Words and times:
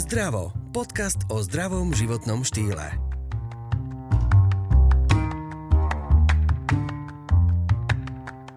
Zdravo. 0.00 0.56
Podcast 0.72 1.28
o 1.28 1.44
zdravom 1.44 1.92
životnom 1.92 2.40
štýle. 2.40 2.96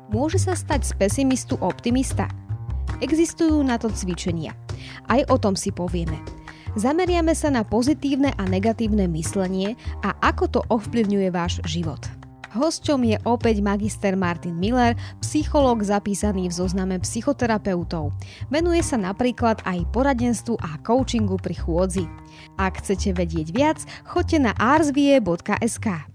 Môže 0.07 0.39
sa 0.39 0.55
stať 0.55 0.87
z 0.87 0.91
pesimistu 0.95 1.59
optimista? 1.59 2.31
Existujú 3.03 3.59
na 3.59 3.75
to 3.75 3.91
cvičenia. 3.91 4.55
Aj 5.11 5.19
o 5.27 5.35
tom 5.35 5.59
si 5.59 5.75
povieme. 5.75 6.15
Zameriame 6.79 7.35
sa 7.35 7.51
na 7.51 7.67
pozitívne 7.67 8.31
a 8.39 8.47
negatívne 8.47 9.11
myslenie 9.11 9.75
a 9.99 10.15
ako 10.23 10.43
to 10.47 10.59
ovplyvňuje 10.71 11.27
váš 11.27 11.59
život. 11.67 12.22
Hosťom 12.53 13.01
je 13.09 13.17
opäť 13.25 13.65
magister 13.65 14.13
Martin 14.13 14.53
Miller, 14.53 14.93
psychológ 15.25 15.81
zapísaný 15.81 16.53
v 16.53 16.53
zozname 16.53 17.01
psychoterapeutov. 17.01 18.13
Venuje 18.53 18.85
sa 18.85 19.01
napríklad 19.01 19.65
aj 19.65 19.89
poradenstvu 19.89 20.61
a 20.61 20.77
coachingu 20.85 21.41
pri 21.41 21.57
chôdzi. 21.57 22.05
Ak 22.61 22.77
chcete 22.85 23.17
vedieť 23.17 23.49
viac, 23.49 23.81
choďte 24.05 24.37
na 24.37 24.53
arsvie.sk. 24.53 26.12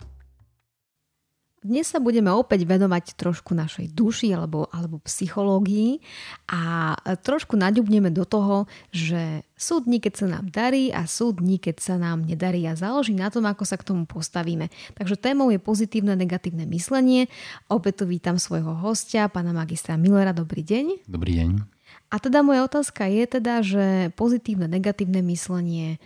Dnes 1.58 1.90
sa 1.90 1.98
budeme 1.98 2.30
opäť 2.30 2.62
venovať 2.62 3.18
trošku 3.18 3.50
našej 3.50 3.90
duši 3.90 4.30
alebo, 4.30 4.70
alebo 4.70 5.02
psychológii 5.02 5.98
a 6.46 6.94
trošku 7.18 7.58
naďubneme 7.58 8.14
do 8.14 8.22
toho, 8.22 8.70
že 8.94 9.42
sú 9.58 9.82
dni, 9.82 9.98
keď 9.98 10.14
sa 10.14 10.26
nám 10.30 10.54
darí 10.54 10.94
a 10.94 11.02
sú 11.10 11.34
dni, 11.34 11.58
keď 11.58 11.76
sa 11.82 11.94
nám 11.98 12.22
nedarí 12.22 12.62
a 12.62 12.78
záleží 12.78 13.10
na 13.10 13.26
tom, 13.26 13.42
ako 13.42 13.66
sa 13.66 13.74
k 13.74 13.90
tomu 13.90 14.06
postavíme. 14.06 14.70
Takže 14.94 15.18
témou 15.18 15.50
je 15.50 15.58
pozitívne 15.58 16.14
negatívne 16.14 16.62
myslenie. 16.70 17.26
Opäť 17.66 18.02
tu 18.02 18.04
vítam 18.06 18.38
svojho 18.38 18.78
hostia, 18.78 19.26
pána 19.26 19.50
magistra 19.50 19.98
Millera. 19.98 20.30
Dobrý 20.30 20.62
deň. 20.62 21.10
Dobrý 21.10 21.42
deň. 21.42 21.78
A 22.09 22.16
teda 22.22 22.40
moja 22.40 22.64
otázka 22.64 23.04
je 23.10 23.24
teda, 23.26 23.54
že 23.60 24.14
pozitívne 24.16 24.70
negatívne 24.70 25.20
myslenie 25.26 25.98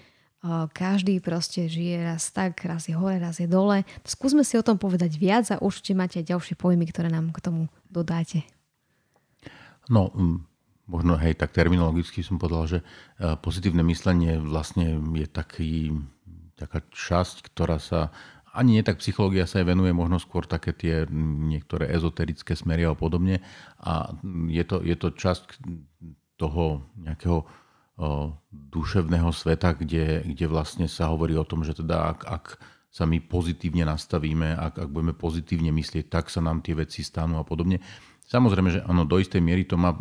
každý 0.75 1.23
proste 1.23 1.71
žije 1.71 2.03
raz 2.03 2.35
tak, 2.35 2.59
raz 2.67 2.91
je 2.91 2.98
hore, 2.98 3.23
raz 3.23 3.39
je 3.39 3.47
dole. 3.47 3.87
Skúsme 4.03 4.43
si 4.43 4.59
o 4.59 4.67
tom 4.67 4.75
povedať 4.75 5.15
viac 5.15 5.47
a 5.55 5.62
určite 5.62 5.95
máte 5.95 6.19
aj 6.19 6.34
ďalšie 6.34 6.55
pojmy, 6.59 6.91
ktoré 6.91 7.07
nám 7.07 7.31
k 7.31 7.39
tomu 7.39 7.62
dodáte. 7.87 8.43
No, 9.87 10.11
možno 10.91 11.15
hej, 11.19 11.39
tak 11.39 11.55
terminologicky 11.55 12.27
som 12.27 12.43
povedal, 12.43 12.65
že 12.67 12.79
e, 12.83 12.84
pozitívne 13.39 13.87
myslenie 13.87 14.39
vlastne 14.43 14.99
je 15.15 15.27
taký, 15.31 15.95
taká 16.59 16.83
časť, 16.91 17.51
ktorá 17.51 17.79
sa 17.79 18.11
ani 18.53 18.77
nie 18.77 18.84
tak 18.84 19.01
psychológia 19.01 19.49
sa 19.49 19.65
aj 19.65 19.73
venuje, 19.73 19.97
možno 19.97 20.21
skôr 20.21 20.45
také 20.45 20.77
tie 20.77 21.09
niektoré 21.49 21.89
ezoterické 21.89 22.53
smery 22.53 22.84
a 22.84 22.93
podobne. 22.93 23.41
A 23.81 24.12
je 24.53 24.65
to, 24.69 24.84
je 24.84 24.93
to 24.93 25.09
časť 25.09 25.56
toho 26.37 26.84
nejakého 27.01 27.49
duševného 28.50 29.31
sveta, 29.31 29.78
kde, 29.78 30.27
kde 30.27 30.47
vlastne 30.50 30.86
sa 30.91 31.11
hovorí 31.11 31.39
o 31.39 31.47
tom, 31.47 31.62
že 31.62 31.77
teda 31.77 32.17
ak, 32.17 32.20
ak 32.27 32.44
sa 32.92 33.09
my 33.09 33.25
pozitívne 33.25 33.89
nastavíme, 33.89 34.53
ak, 34.53 34.75
ak 34.84 34.89
budeme 34.92 35.17
pozitívne 35.17 35.72
myslieť, 35.72 36.12
tak 36.12 36.28
sa 36.28 36.44
nám 36.44 36.61
tie 36.61 36.77
veci 36.77 37.00
stanú 37.00 37.41
a 37.41 37.44
podobne. 37.47 37.81
Samozrejme, 38.28 38.69
že 38.69 38.81
áno, 38.84 39.09
do 39.09 39.17
istej 39.17 39.41
miery 39.41 39.64
to 39.64 39.81
má 39.81 39.97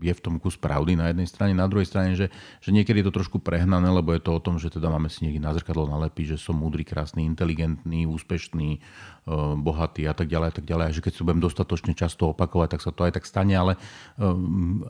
je 0.00 0.12
v 0.14 0.20
tom 0.22 0.40
kus 0.40 0.56
pravdy 0.56 0.96
na 0.96 1.12
jednej 1.12 1.28
strane, 1.28 1.52
na 1.52 1.68
druhej 1.68 1.86
strane, 1.86 2.16
že, 2.16 2.32
že 2.64 2.70
niekedy 2.72 3.02
je 3.02 3.12
to 3.12 3.22
trošku 3.22 3.38
prehnané, 3.42 3.90
lebo 3.90 4.14
je 4.16 4.22
to 4.22 4.32
o 4.32 4.40
tom, 4.40 4.56
že 4.56 4.72
teda 4.72 4.88
máme 4.88 5.12
si 5.12 5.26
niekde 5.26 5.42
na 5.42 5.52
zrkadlo 5.52 5.90
nalepiť, 5.90 6.36
že 6.36 6.42
som 6.42 6.56
múdry, 6.56 6.86
krásny, 6.86 7.26
inteligentný, 7.28 8.08
úspešný, 8.08 8.78
eh, 8.78 9.32
bohatý 9.58 10.08
a 10.08 10.14
tak 10.16 10.32
ďalej 10.32 10.48
a 10.48 10.54
tak 10.54 10.64
ďalej. 10.64 10.84
A 10.88 10.94
že 10.94 11.02
keď 11.04 11.12
si 11.18 11.20
budem 11.26 11.42
dostatočne 11.42 11.92
často 11.92 12.32
opakovať, 12.32 12.78
tak 12.78 12.80
sa 12.80 12.90
to 12.94 13.04
aj 13.04 13.12
tak 13.20 13.24
stane, 13.28 13.52
ale, 13.52 13.76
eh, 13.76 14.24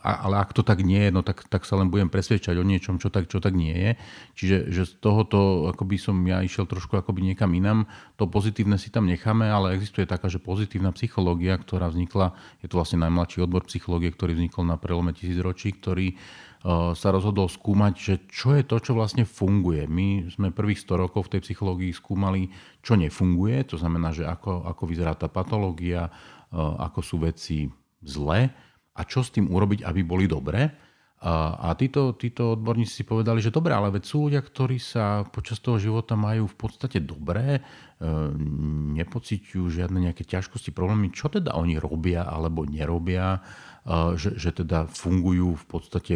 ale 0.04 0.34
ak 0.38 0.54
to 0.54 0.62
tak 0.62 0.86
nie 0.86 1.08
je, 1.08 1.10
no 1.10 1.26
tak, 1.26 1.48
tak 1.50 1.66
sa 1.66 1.74
len 1.80 1.90
budem 1.90 2.12
presvedčať 2.12 2.54
o 2.60 2.64
niečom, 2.64 3.02
čo 3.02 3.10
tak, 3.10 3.26
čo 3.26 3.42
tak 3.42 3.58
nie 3.58 3.74
je. 3.74 3.90
Čiže 4.38 4.56
že 4.68 4.82
z 4.86 4.92
tohoto 5.02 5.72
akoby 5.72 5.96
som 5.98 6.16
ja 6.28 6.44
išiel 6.44 6.68
trošku 6.68 6.94
akoby 6.94 7.32
niekam 7.32 7.50
inam. 7.56 7.90
To 8.20 8.30
pozitívne 8.30 8.78
si 8.78 8.92
tam 8.92 9.10
necháme, 9.10 9.48
ale 9.50 9.74
existuje 9.74 10.06
taká, 10.06 10.30
že 10.30 10.38
pozitívna 10.38 10.94
psychológia, 10.94 11.58
ktorá 11.58 11.90
vznikla, 11.90 12.36
je 12.62 12.70
to 12.70 12.78
vlastne 12.78 13.02
najmladší 13.02 13.42
odbor 13.42 13.66
psychológie, 13.66 14.14
ktorý 14.14 14.38
vznikol 14.38 14.62
na 14.68 14.78
prelome 14.78 15.01
prelome 15.02 15.18
tisícročí, 15.18 15.74
ktorý 15.82 16.14
e, 16.14 16.16
sa 16.94 17.08
rozhodol 17.10 17.50
skúmať, 17.50 17.92
že 17.98 18.14
čo 18.30 18.54
je 18.54 18.62
to, 18.62 18.78
čo 18.78 18.94
vlastne 18.94 19.26
funguje. 19.26 19.90
My 19.90 20.30
sme 20.30 20.54
prvých 20.54 20.86
100 20.86 21.02
rokov 21.02 21.26
v 21.26 21.32
tej 21.36 21.40
psychológii 21.42 21.90
skúmali, 21.90 22.46
čo 22.78 22.94
nefunguje, 22.94 23.66
to 23.66 23.74
znamená, 23.74 24.14
že 24.14 24.22
ako, 24.22 24.62
ako 24.70 24.82
vyzerá 24.86 25.18
tá 25.18 25.26
patológia, 25.26 26.06
e, 26.06 26.10
ako 26.54 27.00
sú 27.02 27.18
veci 27.18 27.66
zlé 27.98 28.46
a 28.94 29.02
čo 29.02 29.26
s 29.26 29.34
tým 29.34 29.50
urobiť, 29.50 29.82
aby 29.82 30.00
boli 30.06 30.30
dobré. 30.30 30.70
A, 31.22 31.70
títo, 31.78 32.18
títo 32.18 32.58
odborníci 32.58 33.02
si 33.02 33.04
povedali, 33.06 33.38
že 33.38 33.54
dobre, 33.54 33.70
ale 33.70 33.94
veď 33.94 34.02
sú 34.02 34.26
ľudia, 34.26 34.42
ktorí 34.42 34.82
sa 34.82 35.22
počas 35.30 35.62
toho 35.62 35.78
života 35.78 36.18
majú 36.18 36.50
v 36.50 36.56
podstate 36.58 36.98
dobré, 36.98 37.58
e, 37.58 37.60
nepociťujú 38.98 39.70
žiadne 39.70 40.10
nejaké 40.10 40.26
ťažkosti, 40.26 40.74
problémy, 40.74 41.14
čo 41.14 41.30
teda 41.30 41.54
oni 41.54 41.78
robia 41.78 42.26
alebo 42.26 42.66
nerobia, 42.66 43.38
že, 44.14 44.38
že 44.38 44.50
teda 44.50 44.86
fungujú 44.90 45.58
v 45.58 45.66
podstate 45.66 46.14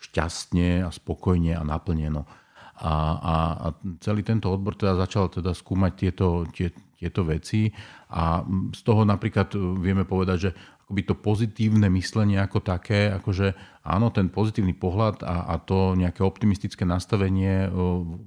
šťastne 0.00 0.84
a 0.84 0.90
spokojne 0.92 1.56
a 1.56 1.62
naplneno. 1.64 2.28
A, 2.74 2.92
a, 3.16 3.34
a 3.54 3.66
celý 4.02 4.26
tento 4.26 4.50
odbor 4.50 4.74
teda 4.74 4.98
začal 4.98 5.30
teda 5.30 5.54
skúmať 5.54 5.92
tieto, 5.94 6.42
tie, 6.50 6.74
tieto 6.98 7.22
veci 7.22 7.70
a 8.10 8.42
z 8.74 8.80
toho 8.82 9.06
napríklad 9.06 9.54
vieme 9.78 10.02
povedať, 10.02 10.38
že 10.40 10.50
akoby 10.94 11.10
to 11.10 11.18
pozitívne 11.18 11.90
myslenie 11.90 12.38
ako 12.38 12.62
také, 12.62 13.10
akože 13.10 13.58
áno, 13.82 14.14
ten 14.14 14.30
pozitívny 14.30 14.78
pohľad 14.78 15.26
a, 15.26 15.50
a 15.50 15.54
to 15.58 15.98
nejaké 15.98 16.22
optimistické 16.22 16.86
nastavenie 16.86 17.66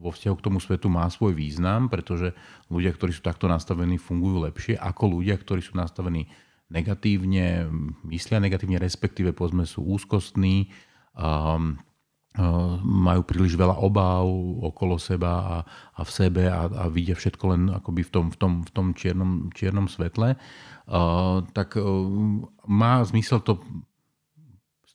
vo 0.04 0.12
vzťahu 0.12 0.36
k 0.36 0.46
tomu 0.52 0.60
svetu 0.60 0.92
má 0.92 1.08
svoj 1.08 1.32
význam, 1.32 1.88
pretože 1.88 2.36
ľudia, 2.68 2.92
ktorí 2.92 3.16
sú 3.16 3.24
takto 3.24 3.48
nastavení, 3.48 3.96
fungujú 3.96 4.44
lepšie 4.52 4.76
ako 4.76 5.16
ľudia, 5.16 5.40
ktorí 5.40 5.64
sú 5.64 5.80
nastavení 5.80 6.28
negatívne, 6.68 7.72
myslia 8.04 8.44
negatívne, 8.44 8.84
respektíve 8.84 9.32
povedzme 9.32 9.64
sú 9.64 9.88
úzkostní, 9.88 10.68
um, 11.16 11.80
majú 12.86 13.22
príliš 13.26 13.58
veľa 13.58 13.82
obáv 13.82 14.30
okolo 14.62 15.02
seba 15.02 15.34
a, 15.42 15.58
a 15.98 16.02
v 16.06 16.12
sebe 16.14 16.44
a, 16.46 16.70
a 16.70 16.84
vidia 16.86 17.18
všetko 17.18 17.44
len 17.50 17.62
akoby 17.74 18.06
v 18.06 18.12
tom, 18.14 18.26
v 18.30 18.38
tom, 18.38 18.54
v 18.62 18.70
tom 18.70 18.88
čiernom, 18.94 19.50
čiernom 19.58 19.90
svetle, 19.90 20.38
uh, 20.38 21.42
tak 21.58 21.82
uh, 21.82 21.86
má 22.70 23.02
zmysel 23.02 23.42
to 23.42 23.58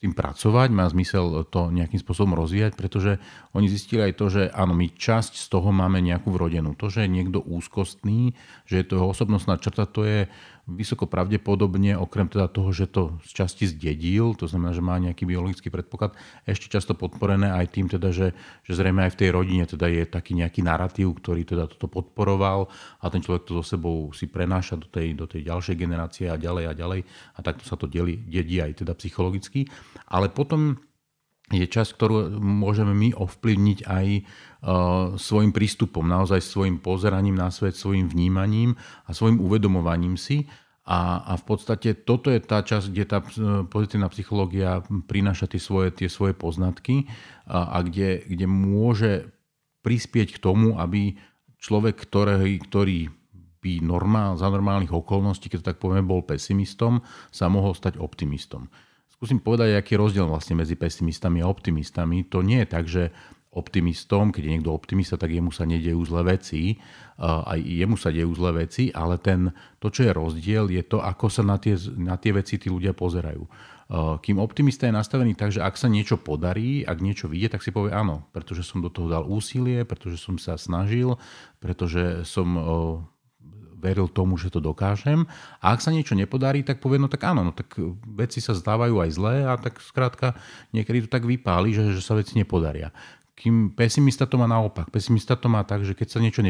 tým 0.02 0.18
pracovať, 0.18 0.68
má 0.74 0.90
zmysel 0.90 1.46
to 1.46 1.70
nejakým 1.70 2.02
spôsobom 2.02 2.34
rozvíjať, 2.34 2.74
pretože 2.74 3.22
oni 3.54 3.70
zistili 3.70 4.10
aj 4.10 4.18
to, 4.18 4.26
že 4.34 4.42
áno, 4.50 4.74
my 4.74 4.90
časť 4.90 5.38
z 5.38 5.46
toho 5.46 5.70
máme 5.70 6.02
nejakú 6.02 6.34
vrodenú. 6.34 6.74
To, 6.74 6.90
že 6.90 7.06
je 7.06 7.14
niekto 7.22 7.38
úzkostný, 7.38 8.34
že 8.66 8.82
je 8.82 8.84
to 8.90 8.98
jeho 8.98 9.14
osobnostná 9.14 9.62
črta, 9.62 9.86
to 9.86 10.02
je 10.02 10.26
vysoko 10.62 11.10
pravdepodobne, 11.10 11.98
okrem 11.98 12.30
teda 12.30 12.46
toho, 12.46 12.70
že 12.70 12.86
to 12.86 13.18
z 13.26 13.42
časti 13.42 13.66
zdedil, 13.66 14.38
to 14.38 14.46
znamená, 14.46 14.70
že 14.70 14.82
má 14.82 14.94
nejaký 15.02 15.26
biologický 15.26 15.74
predpoklad, 15.74 16.14
ešte 16.46 16.70
často 16.70 16.94
podporené 16.94 17.50
aj 17.50 17.66
tým, 17.74 17.90
teda, 17.90 18.14
že, 18.14 18.30
že 18.62 18.72
zrejme 18.78 19.02
aj 19.02 19.12
v 19.14 19.20
tej 19.26 19.30
rodine 19.34 19.66
teda 19.66 19.90
je 19.90 20.06
taký 20.06 20.38
nejaký 20.38 20.62
narratív, 20.62 21.18
ktorý 21.18 21.42
teda 21.42 21.66
toto 21.66 21.90
podporoval 21.90 22.70
a 23.02 23.04
ten 23.10 23.18
človek 23.18 23.42
to 23.42 23.58
so 23.58 23.74
sebou 23.74 24.14
si 24.14 24.30
prenáša 24.30 24.78
do 24.78 24.86
tej, 24.86 25.18
do 25.18 25.26
tej 25.26 25.50
ďalšej 25.50 25.74
generácie 25.74 26.30
a 26.30 26.38
ďalej 26.38 26.64
a 26.70 26.72
ďalej 26.78 27.00
a 27.10 27.38
takto 27.42 27.66
sa 27.66 27.74
to 27.74 27.90
delí, 27.90 28.22
dedí 28.22 28.62
aj 28.62 28.86
teda 28.86 28.94
psychologicky. 28.94 29.66
Ale 30.06 30.30
potom 30.30 30.78
je 31.52 31.66
časť, 31.68 31.90
ktorú 31.98 32.40
môžeme 32.40 32.96
my 32.96 33.12
ovplyvniť 33.12 33.78
aj 33.84 34.06
svojim 35.18 35.50
prístupom, 35.50 36.06
naozaj 36.06 36.38
svojim 36.38 36.78
pozeraním 36.78 37.34
na 37.34 37.50
svet, 37.50 37.74
svojim 37.74 38.06
vnímaním 38.06 38.78
a 39.02 39.10
svojim 39.10 39.42
uvedomovaním 39.42 40.14
si. 40.14 40.46
A, 40.82 41.22
a 41.22 41.32
v 41.38 41.44
podstate 41.46 41.94
toto 41.94 42.26
je 42.30 42.42
tá 42.42 42.62
časť, 42.62 42.86
kde 42.90 43.04
tá 43.06 43.18
pozitívna 43.70 44.10
psychológia 44.10 44.82
prináša 45.06 45.46
tie 45.46 45.62
svoje, 45.62 45.94
tie 45.94 46.10
svoje 46.10 46.34
poznatky 46.34 47.06
a, 47.46 47.78
a 47.78 47.86
kde, 47.86 48.22
kde 48.26 48.46
môže 48.50 49.30
prispieť 49.86 50.38
k 50.38 50.42
tomu, 50.42 50.78
aby 50.78 51.18
človek, 51.62 51.98
ktorý, 52.02 52.58
ktorý 52.66 53.10
by 53.62 53.78
normál, 53.78 54.34
za 54.34 54.50
normálnych 54.50 54.90
okolností, 54.90 55.46
keď 55.46 55.58
to 55.62 55.68
tak 55.70 55.78
povieme, 55.78 56.02
bol 56.02 56.26
pesimistom, 56.26 57.06
sa 57.30 57.46
mohol 57.46 57.78
stať 57.78 58.02
optimistom. 58.02 58.66
Skúsim 59.06 59.38
povedať, 59.38 59.78
aký 59.78 59.94
je 59.94 60.02
rozdiel 60.02 60.26
vlastne 60.26 60.58
medzi 60.58 60.74
pesimistami 60.74 61.46
a 61.46 61.50
optimistami. 61.50 62.26
To 62.26 62.42
nie 62.42 62.66
je 62.66 62.66
tak, 62.66 62.90
že 62.90 63.14
optimistom, 63.52 64.32
keď 64.32 64.42
je 64.48 64.52
niekto 64.56 64.72
optimista, 64.72 65.20
tak 65.20 65.28
jemu 65.28 65.52
sa 65.52 65.68
nedejú 65.68 66.00
zlé 66.08 66.40
veci, 66.40 66.80
aj 67.20 67.60
jemu 67.60 68.00
sa 68.00 68.08
dejú 68.08 68.32
zlé 68.32 68.64
veci, 68.64 68.88
ale 68.88 69.20
ten, 69.20 69.52
to, 69.76 69.92
čo 69.92 70.08
je 70.08 70.12
rozdiel, 70.16 70.72
je 70.72 70.80
to, 70.80 71.04
ako 71.04 71.28
sa 71.28 71.44
na 71.44 71.60
tie, 71.60 71.76
na 72.00 72.16
tie 72.16 72.32
veci 72.32 72.56
tí 72.56 72.72
ľudia 72.72 72.96
pozerajú. 72.96 73.44
Kým 74.24 74.40
optimista 74.40 74.88
je 74.88 74.96
nastavený 74.96 75.36
tak, 75.36 75.52
že 75.52 75.60
ak 75.60 75.76
sa 75.76 75.84
niečo 75.84 76.16
podarí, 76.16 76.80
ak 76.80 77.04
niečo 77.04 77.28
vyjde, 77.28 77.52
tak 77.52 77.60
si 77.60 77.68
povie 77.68 77.92
áno, 77.92 78.24
pretože 78.32 78.64
som 78.64 78.80
do 78.80 78.88
toho 78.88 79.12
dal 79.12 79.28
úsilie, 79.28 79.84
pretože 79.84 80.16
som 80.16 80.40
sa 80.40 80.56
snažil, 80.56 81.20
pretože 81.60 82.24
som 82.24 82.56
veril 83.82 84.06
tomu, 84.06 84.38
že 84.38 84.48
to 84.48 84.62
dokážem. 84.62 85.26
A 85.58 85.74
ak 85.74 85.82
sa 85.82 85.90
niečo 85.90 86.14
nepodarí, 86.14 86.62
tak 86.62 86.78
povie, 86.78 87.02
no 87.02 87.10
tak 87.10 87.26
áno, 87.26 87.42
no 87.42 87.52
tak 87.52 87.74
veci 88.14 88.38
sa 88.38 88.54
zdávajú 88.54 88.94
aj 89.02 89.10
zlé 89.10 89.36
a 89.42 89.58
tak 89.58 89.82
skrátka 89.82 90.38
niekedy 90.70 91.04
to 91.04 91.08
tak 91.10 91.26
vypáli, 91.26 91.74
že, 91.74 91.90
že 91.90 92.00
sa 92.00 92.14
veci 92.14 92.38
nepodaria. 92.38 92.94
Kým 93.42 93.74
pesimista 93.74 94.22
to 94.22 94.38
má 94.38 94.46
naopak. 94.46 94.86
Pesimista 94.94 95.34
to 95.34 95.50
má 95.50 95.66
tak, 95.66 95.82
že 95.82 95.98
keď 95.98 96.08
sa 96.14 96.22
niečo 96.22 96.46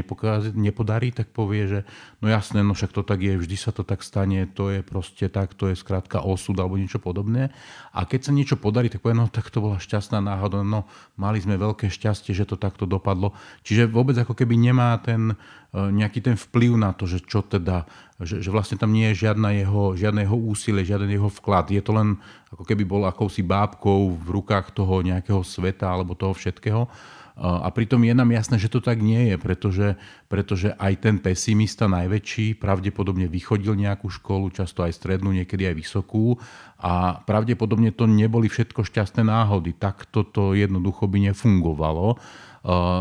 nepodarí, 0.53 1.09
tak 1.09 1.33
povie, 1.33 1.65
že 1.65 1.81
no 2.21 2.29
jasné, 2.29 2.61
no 2.61 2.77
však 2.77 2.93
to 2.93 3.00
tak 3.00 3.25
je, 3.25 3.33
vždy 3.33 3.56
sa 3.56 3.73
to 3.73 3.81
tak 3.81 4.05
stane, 4.05 4.44
to 4.53 4.69
je 4.69 4.85
proste 4.85 5.25
tak, 5.33 5.56
to 5.56 5.73
je 5.73 5.81
skrátka 5.81 6.21
osud 6.21 6.53
alebo 6.61 6.77
niečo 6.77 7.00
podobné. 7.00 7.49
A 7.97 8.05
keď 8.05 8.29
sa 8.29 8.37
niečo 8.37 8.61
podarí, 8.61 8.93
tak 8.93 9.00
povie, 9.00 9.17
no 9.17 9.25
tak 9.33 9.49
to 9.49 9.65
bola 9.65 9.81
šťastná 9.81 10.21
náhoda, 10.21 10.61
no 10.61 10.85
mali 11.17 11.41
sme 11.41 11.56
veľké 11.56 11.89
šťastie, 11.89 12.37
že 12.37 12.44
to 12.44 12.61
takto 12.61 12.85
dopadlo. 12.85 13.33
Čiže 13.65 13.89
vôbec 13.89 14.21
ako 14.21 14.37
keby 14.37 14.61
nemá 14.61 14.93
ten 15.00 15.33
nejaký 15.72 16.20
ten 16.20 16.36
vplyv 16.36 16.76
na 16.76 16.92
to, 16.92 17.08
že 17.08 17.24
čo 17.24 17.40
teda, 17.40 17.88
že, 18.20 18.44
že 18.44 18.52
vlastne 18.52 18.76
tam 18.76 18.92
nie 18.92 19.08
je 19.12 19.24
žiadna 19.24 19.56
jeho, 19.56 19.96
žiadne 19.96 20.28
jeho 20.28 20.36
úsilie, 20.36 20.84
žiaden 20.84 21.08
jeho 21.08 21.32
vklad. 21.32 21.72
Je 21.72 21.80
to 21.80 21.96
len 21.96 22.20
ako 22.52 22.69
keby 22.69 22.84
bol 22.84 23.08
akousi 23.08 23.40
bábkou 23.40 24.12
v 24.20 24.28
rukách 24.28 24.76
toho 24.76 25.00
nejakého 25.00 25.40
sveta 25.40 25.88
alebo 25.88 26.12
toho 26.12 26.36
všetkého. 26.36 26.84
A 27.32 27.72
pritom 27.72 28.04
je 28.04 28.12
nám 28.12 28.28
jasné, 28.28 28.60
že 28.60 28.69
to 28.69 28.84
tak 28.84 29.00
nie 29.00 29.32
je, 29.32 29.36
pretože, 29.40 29.88
pretože 30.28 30.76
aj 30.76 30.92
ten 31.00 31.16
pesimista 31.16 31.88
najväčší 31.88 32.60
pravdepodobne 32.60 33.24
vychodil 33.24 33.72
nejakú 33.72 34.12
školu, 34.12 34.52
často 34.52 34.84
aj 34.84 34.92
strednú, 34.92 35.32
niekedy 35.32 35.64
aj 35.64 35.74
vysokú 35.80 36.36
a 36.76 37.24
pravdepodobne 37.24 37.88
to 37.96 38.04
neboli 38.04 38.52
všetko 38.52 38.84
šťastné 38.84 39.24
náhody. 39.24 39.72
Tak 39.72 40.12
toto 40.12 40.52
jednoducho 40.52 41.08
by 41.08 41.32
nefungovalo. 41.32 42.20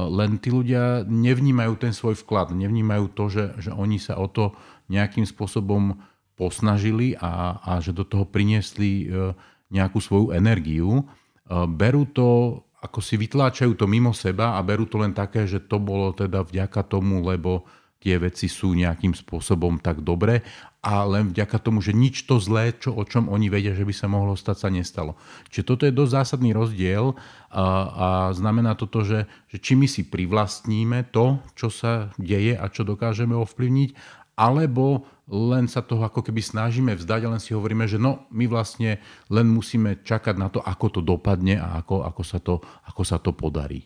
Len 0.09 0.41
tí 0.41 0.49
ľudia 0.49 1.05
nevnímajú 1.05 1.73
ten 1.77 1.93
svoj 1.93 2.17
vklad, 2.25 2.57
nevnímajú 2.57 3.05
to, 3.13 3.29
že, 3.29 3.45
že 3.61 3.71
oni 3.71 4.01
sa 4.01 4.17
o 4.17 4.25
to 4.25 4.57
nejakým 4.89 5.21
spôsobom 5.21 6.01
posnažili 6.33 7.13
a, 7.21 7.61
a 7.61 7.71
že 7.77 7.93
do 7.93 8.01
toho 8.01 8.25
priniesli 8.25 9.05
e, 9.05 9.37
nejakú 9.69 10.01
svoju 10.01 10.33
energiu. 10.33 10.89
E, 10.97 11.03
berú 11.69 12.09
to, 12.09 12.57
ako 12.81 12.99
si 13.05 13.21
vytláčajú 13.21 13.77
to 13.77 13.85
mimo 13.85 14.09
seba 14.17 14.57
a 14.57 14.65
berú 14.65 14.89
to 14.89 14.97
len 14.97 15.13
také, 15.13 15.45
že 15.45 15.61
to 15.61 15.77
bolo 15.77 16.09
teda 16.17 16.41
vďaka 16.41 16.81
tomu, 16.89 17.21
lebo 17.21 17.69
tie 18.01 18.17
veci 18.17 18.49
sú 18.49 18.73
nejakým 18.73 19.13
spôsobom 19.13 19.77
tak 19.77 20.01
dobre 20.01 20.41
a 20.81 21.05
len 21.05 21.29
vďaka 21.29 21.61
tomu, 21.61 21.77
že 21.85 21.93
nič 21.93 22.25
to 22.25 22.41
zlé, 22.41 22.73
čo, 22.73 22.97
o 22.97 23.05
čom 23.05 23.29
oni 23.29 23.53
vedia, 23.53 23.77
že 23.77 23.85
by 23.85 23.93
sa 23.93 24.09
mohlo 24.09 24.33
stať, 24.33 24.65
sa 24.65 24.69
nestalo. 24.73 25.13
Čiže 25.53 25.67
toto 25.69 25.85
je 25.85 25.93
dosť 25.93 26.11
zásadný 26.17 26.57
rozdiel 26.57 27.13
a, 27.53 27.61
a 27.61 28.07
znamená 28.33 28.73
toto, 28.73 29.05
že, 29.05 29.29
že 29.53 29.61
či 29.61 29.77
my 29.77 29.85
si 29.85 30.09
privlastníme 30.09 31.13
to, 31.13 31.37
čo 31.53 31.69
sa 31.69 32.09
deje 32.17 32.57
a 32.57 32.65
čo 32.73 32.81
dokážeme 32.81 33.37
ovplyvniť, 33.37 33.93
alebo 34.33 35.05
len 35.29 35.69
sa 35.69 35.85
toho 35.85 36.01
ako 36.01 36.25
keby 36.25 36.41
snažíme 36.41 36.97
vzdať 36.97 37.21
a 37.23 37.31
len 37.37 37.41
si 37.41 37.53
hovoríme, 37.53 37.85
že 37.85 38.01
no, 38.01 38.25
my 38.33 38.49
vlastne 38.49 38.97
len 39.29 39.47
musíme 39.47 40.01
čakať 40.01 40.35
na 40.35 40.49
to, 40.49 40.65
ako 40.65 40.97
to 40.97 41.01
dopadne 41.05 41.61
a 41.61 41.85
ako, 41.85 42.01
ako, 42.09 42.23
sa, 42.25 42.41
to, 42.41 42.57
ako 42.89 43.01
sa 43.05 43.21
to 43.21 43.37
podarí. 43.37 43.85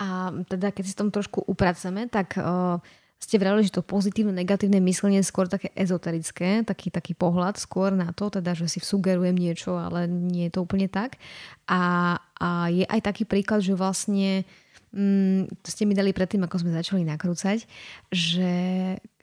A 0.00 0.32
teda 0.48 0.72
keď 0.72 0.84
si 0.88 0.96
tom 0.96 1.12
trošku 1.12 1.44
upraceme, 1.46 2.08
tak 2.08 2.40
uh, 2.40 2.80
ste 3.20 3.40
vrali, 3.40 3.64
že 3.64 3.72
to 3.72 3.82
pozitívne, 3.82 4.36
negatívne 4.36 4.84
myslenie 4.84 5.24
je 5.24 5.30
skôr 5.32 5.48
také 5.48 5.72
ezoterické, 5.72 6.60
taký, 6.60 6.92
taký 6.92 7.16
pohľad 7.16 7.56
skôr 7.56 7.96
na 7.96 8.12
to, 8.12 8.28
teda, 8.28 8.52
že 8.52 8.68
si 8.68 8.84
sugerujem 8.84 9.34
niečo, 9.34 9.80
ale 9.80 10.04
nie 10.04 10.52
je 10.52 10.60
to 10.60 10.62
úplne 10.62 10.92
tak. 10.92 11.16
A, 11.64 12.16
a 12.36 12.68
je 12.68 12.84
aj 12.84 13.00
taký 13.00 13.24
príklad, 13.24 13.64
že 13.64 13.72
vlastne 13.72 14.44
mm, 14.92 15.64
ste 15.64 15.88
mi 15.88 15.96
dali 15.96 16.12
predtým, 16.12 16.44
ako 16.44 16.60
sme 16.60 16.76
začali 16.76 17.02
nakrúcať, 17.08 17.64
že 18.12 18.52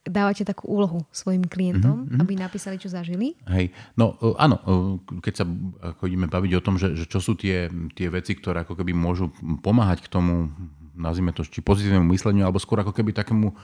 dávate 0.02 0.42
takú 0.42 0.66
úlohu 0.66 1.06
svojim 1.14 1.46
klientom, 1.46 2.10
mm-hmm. 2.10 2.22
aby 2.26 2.34
napísali, 2.34 2.82
čo 2.82 2.90
zažili? 2.90 3.38
Hej, 3.46 3.70
no 3.94 4.18
e, 4.18 4.34
áno, 4.42 4.58
e, 4.58 5.22
keď 5.22 5.34
sa 5.38 5.46
ako 5.94 6.10
ideme 6.10 6.26
baviť 6.26 6.52
o 6.58 6.66
tom, 6.66 6.82
že, 6.82 6.98
že 6.98 7.06
čo 7.06 7.22
sú 7.22 7.38
tie, 7.38 7.70
tie 7.94 8.10
veci, 8.10 8.34
ktoré 8.34 8.66
ako 8.66 8.82
keby 8.82 8.98
môžu 8.98 9.30
pomáhať 9.62 10.02
k 10.02 10.12
tomu, 10.12 10.50
nazvime 10.96 11.32
to, 11.32 11.44
či 11.46 11.64
pozitívnemu 11.64 12.08
mysleniu, 12.12 12.46
alebo 12.48 12.62
skôr 12.62 12.84
ako 12.84 12.92
keby 12.96 13.16
takému 13.16 13.52
e, 13.52 13.56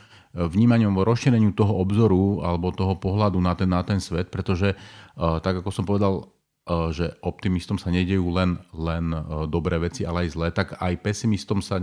vnímaniu, 0.48 0.92
rozšíreniu 0.92 1.52
toho 1.54 1.78
obzoru 1.78 2.42
alebo 2.42 2.74
toho 2.74 2.96
pohľadu 2.98 3.38
na 3.40 3.54
ten, 3.54 3.70
na 3.70 3.82
ten 3.84 4.00
svet, 4.02 4.32
pretože 4.34 4.76
tak 5.18 5.66
ako 5.66 5.70
som 5.74 5.86
povedal, 5.88 6.30
že 6.92 7.16
optimistom 7.24 7.80
sa 7.80 7.90
nedejú 7.90 8.28
len, 8.30 8.60
len 8.76 9.10
dobré 9.48 9.80
veci, 9.80 10.04
ale 10.04 10.28
aj 10.28 10.30
zlé, 10.36 10.48
tak 10.52 10.76
aj 10.78 10.94
pesimistom 11.00 11.64
sa 11.64 11.80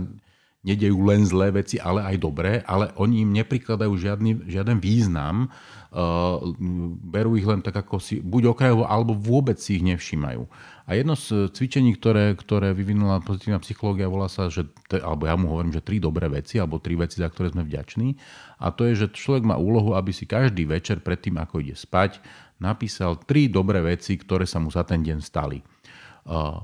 nedejú 0.65 0.97
len 1.05 1.21
zlé 1.21 1.53
veci, 1.53 1.77
ale 1.77 2.01
aj 2.01 2.17
dobré, 2.17 2.65
ale 2.65 2.89
oni 2.97 3.21
im 3.21 3.31
neprikladajú 3.37 3.93
žiadny, 3.93 4.49
žiaden 4.49 4.81
význam, 4.81 5.53
uh, 5.93 6.41
berú 7.05 7.37
ich 7.37 7.45
len 7.45 7.61
tak 7.61 7.77
ako 7.85 8.01
si, 8.01 8.17
buď 8.17 8.57
okrajovo, 8.57 8.89
alebo 8.89 9.13
vôbec 9.13 9.61
si 9.61 9.77
ich 9.77 9.85
nevšímajú. 9.85 10.49
A 10.85 10.97
jedno 10.97 11.13
z 11.13 11.53
cvičení, 11.53 11.93
ktoré, 11.93 12.33
ktoré 12.33 12.73
vyvinula 12.73 13.21
pozitívna 13.21 13.61
psychológia, 13.61 14.09
volá 14.09 14.25
sa, 14.25 14.49
že, 14.49 14.65
alebo 14.89 15.29
ja 15.29 15.37
mu 15.37 15.53
hovorím, 15.53 15.73
že 15.73 15.85
tri 15.85 16.01
dobré 16.01 16.25
veci, 16.29 16.57
alebo 16.57 16.81
tri 16.81 16.97
veci, 16.97 17.21
za 17.21 17.29
ktoré 17.29 17.53
sme 17.53 17.65
vďační. 17.65 18.17
A 18.61 18.73
to 18.73 18.89
je, 18.89 19.05
že 19.05 19.13
človek 19.13 19.45
má 19.45 19.57
úlohu, 19.57 19.93
aby 19.93 20.13
si 20.13 20.25
každý 20.25 20.65
večer 20.65 21.01
predtým, 21.01 21.37
ako 21.37 21.61
ide 21.61 21.77
spať, 21.77 22.21
napísal 22.57 23.21
tri 23.21 23.49
dobré 23.49 23.81
veci, 23.85 24.17
ktoré 24.17 24.49
sa 24.49 24.57
mu 24.57 24.69
za 24.73 24.85
ten 24.85 25.01
deň 25.01 25.19
stali. 25.21 25.61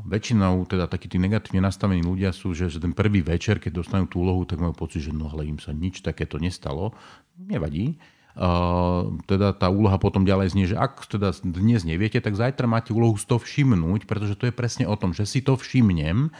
Väčšinou 0.09 0.65
teda 0.65 0.89
takí 0.89 1.05
tí 1.05 1.21
negatívne 1.21 1.61
nastavení 1.61 2.01
ľudia 2.01 2.33
sú, 2.33 2.57
že 2.57 2.73
ten 2.81 2.97
prvý 2.97 3.21
večer, 3.21 3.61
keď 3.61 3.85
dostanú 3.85 4.09
tú 4.09 4.25
úlohu, 4.25 4.41
tak 4.41 4.57
majú 4.57 4.73
pocit, 4.73 5.05
že 5.05 5.13
no 5.13 5.29
ale 5.29 5.45
im 5.45 5.61
sa 5.61 5.69
nič 5.69 6.01
takéto 6.01 6.41
nestalo. 6.41 6.97
Nevadí. 7.37 8.01
A 8.33 8.49
teda 9.29 9.53
tá 9.53 9.69
úloha 9.69 10.01
potom 10.01 10.25
ďalej 10.25 10.55
znie, 10.55 10.65
že 10.65 10.79
ak 10.79 11.05
teda 11.05 11.35
dnes 11.45 11.85
neviete, 11.85 12.17
tak 12.17 12.33
zajtra 12.33 12.65
máte 12.65 12.89
úlohu 12.89 13.19
z 13.21 13.27
toho 13.29 13.37
všimnúť, 13.37 14.09
pretože 14.09 14.33
to 14.33 14.49
je 14.49 14.55
presne 14.55 14.89
o 14.89 14.95
tom, 14.97 15.13
že 15.13 15.29
si 15.29 15.45
to 15.45 15.53
všimnem 15.53 16.33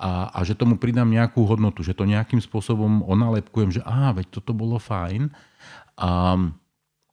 a, 0.00 0.34
a 0.34 0.38
že 0.42 0.58
tomu 0.58 0.74
pridám 0.74 1.06
nejakú 1.06 1.46
hodnotu, 1.46 1.86
že 1.86 1.94
to 1.94 2.08
nejakým 2.08 2.42
spôsobom 2.42 3.06
onalepkujem, 3.06 3.70
že 3.70 3.82
á, 3.86 4.10
veď 4.10 4.40
toto 4.40 4.50
bolo 4.50 4.82
fajn. 4.82 5.30
A, 6.00 6.42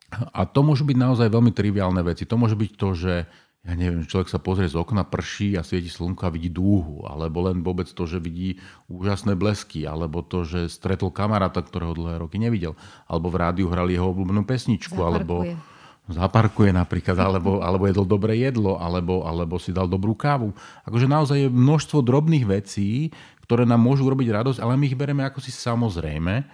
a 0.09 0.41
to 0.49 0.59
môžu 0.65 0.89
byť 0.89 0.97
naozaj 0.97 1.27
veľmi 1.29 1.53
triviálne 1.53 2.01
veci. 2.01 2.25
To 2.25 2.39
môže 2.39 2.57
byť 2.57 2.71
to, 2.79 2.89
že 2.97 3.13
ja 3.61 3.77
neviem, 3.77 4.09
človek 4.09 4.25
sa 4.25 4.41
pozrie 4.41 4.65
z 4.65 4.73
okna, 4.73 5.05
prší 5.05 5.53
a 5.53 5.61
svieti 5.61 5.93
slnko 5.93 6.25
a 6.25 6.33
vidí 6.33 6.49
dúhu, 6.49 7.05
alebo 7.05 7.45
len 7.45 7.61
vôbec 7.61 7.85
to, 7.85 8.09
že 8.09 8.17
vidí 8.17 8.57
úžasné 8.89 9.37
blesky, 9.37 9.85
alebo 9.85 10.25
to, 10.25 10.41
že 10.41 10.65
stretol 10.65 11.13
kamaráta, 11.13 11.61
ktorého 11.61 11.93
dlhé 11.93 12.25
roky 12.25 12.41
nevidel, 12.41 12.73
alebo 13.05 13.29
v 13.29 13.37
rádiu 13.37 13.69
hrali 13.69 13.93
jeho 13.93 14.09
obľúbenú 14.09 14.49
pesničku, 14.49 14.97
zaparkuje. 14.97 15.13
alebo 15.13 15.35
zaparkuje 16.09 16.73
napríklad, 16.73 17.17
alebo, 17.21 17.51
alebo 17.67 17.85
jedol 17.85 18.09
dobré 18.09 18.41
jedlo, 18.41 18.81
alebo, 18.81 19.29
alebo 19.29 19.61
si 19.61 19.69
dal 19.69 19.85
dobrú 19.85 20.17
kávu. 20.17 20.57
Akože 20.81 21.05
naozaj 21.05 21.37
je 21.45 21.49
množstvo 21.53 22.01
drobných 22.01 22.45
vecí, 22.50 23.13
ktoré 23.45 23.69
nám 23.69 23.83
môžu 23.83 24.09
robiť 24.09 24.41
radosť, 24.41 24.59
ale 24.63 24.74
my 24.74 24.89
ich 24.89 24.97
bereme 24.97 25.21
ako 25.21 25.38
si 25.38 25.53
samozrejme. 25.53 26.47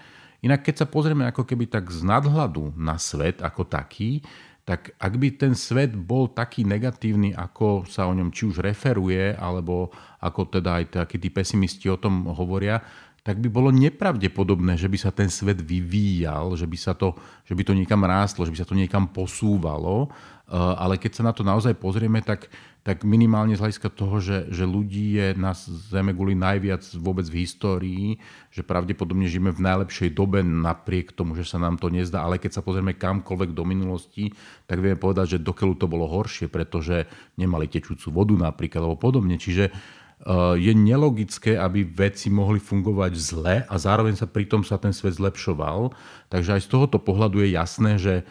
Inak 0.43 0.61
keď 0.61 0.85
sa 0.85 0.87
pozrieme 0.87 1.25
ako 1.25 1.47
keby 1.47 1.65
tak 1.71 1.89
z 1.89 2.05
nadhľadu 2.05 2.75
na 2.77 2.99
svet 3.01 3.41
ako 3.41 3.65
taký, 3.65 4.21
tak 4.67 4.91
ak 4.99 5.13
by 5.15 5.39
ten 5.39 5.55
svet 5.55 5.95
bol 5.95 6.27
taký 6.27 6.67
negatívny, 6.67 7.31
ako 7.31 7.87
sa 7.87 8.03
o 8.03 8.11
ňom 8.11 8.35
či 8.35 8.51
už 8.51 8.59
referuje, 8.59 9.31
alebo 9.39 9.95
ako 10.19 10.59
teda 10.59 10.83
aj 10.83 10.85
takí 11.07 11.15
tí 11.15 11.31
pesimisti 11.31 11.87
o 11.87 11.95
tom 11.95 12.27
hovoria, 12.35 12.83
tak 13.23 13.39
by 13.39 13.47
bolo 13.47 13.71
nepravdepodobné, 13.71 14.75
že 14.75 14.91
by 14.91 14.97
sa 14.99 15.11
ten 15.15 15.31
svet 15.31 15.63
vyvíjal, 15.63 16.59
že 16.59 16.67
by, 16.67 16.77
sa 16.79 16.91
to, 16.95 17.15
že 17.47 17.55
by 17.55 17.63
to 17.63 17.75
niekam 17.75 18.03
rástlo, 18.03 18.43
že 18.43 18.51
by 18.51 18.59
sa 18.59 18.67
to 18.67 18.75
niekam 18.75 19.07
posúvalo. 19.07 20.11
Eh, 20.47 20.55
ale 20.55 20.95
keď 20.95 21.11
sa 21.11 21.23
na 21.27 21.35
to 21.35 21.43
naozaj 21.43 21.75
pozrieme, 21.75 22.23
tak, 22.23 22.47
tak 22.87 23.03
minimálne 23.03 23.51
z 23.51 23.59
hľadiska 23.59 23.91
toho, 23.91 24.23
že, 24.23 24.47
že 24.47 24.63
ľudí 24.63 25.19
je 25.19 25.27
na 25.35 25.51
Zeme 25.91 26.15
guli 26.15 26.39
najviac 26.39 26.87
vôbec 26.95 27.27
v 27.27 27.43
histórii, 27.43 28.15
že 28.47 28.63
pravdepodobne 28.63 29.27
žijeme 29.27 29.51
v 29.51 29.59
najlepšej 29.59 30.15
dobe 30.15 30.39
napriek 30.39 31.11
tomu, 31.11 31.35
že 31.35 31.43
sa 31.43 31.59
nám 31.59 31.75
to 31.75 31.91
nezdá, 31.91 32.23
ale 32.23 32.39
keď 32.39 32.55
sa 32.55 32.63
pozrieme 32.63 32.95
kamkoľvek 32.95 33.51
do 33.51 33.67
minulosti, 33.67 34.31
tak 34.71 34.79
vieme 34.79 34.95
povedať, 34.95 35.35
že 35.35 35.43
dokeľu 35.43 35.75
to 35.75 35.91
bolo 35.91 36.07
horšie, 36.07 36.47
pretože 36.47 37.11
nemali 37.35 37.67
tečúcu 37.67 38.07
vodu 38.07 38.39
napríklad 38.39 38.79
alebo 38.79 38.95
podobne. 38.95 39.35
Čiže 39.35 39.67
eh, 39.67 40.55
je 40.55 40.71
nelogické, 40.71 41.59
aby 41.59 41.83
veci 41.83 42.31
mohli 42.31 42.63
fungovať 42.63 43.11
zle 43.19 43.55
a 43.67 43.75
zároveň 43.75 44.15
sa 44.15 44.31
pritom 44.31 44.63
sa 44.63 44.79
ten 44.79 44.95
svet 44.95 45.19
zlepšoval. 45.19 45.91
Takže 46.31 46.55
aj 46.55 46.61
z 46.63 46.71
tohoto 46.71 47.03
pohľadu 47.03 47.43
je 47.43 47.51
jasné, 47.51 47.99
že 47.99 48.23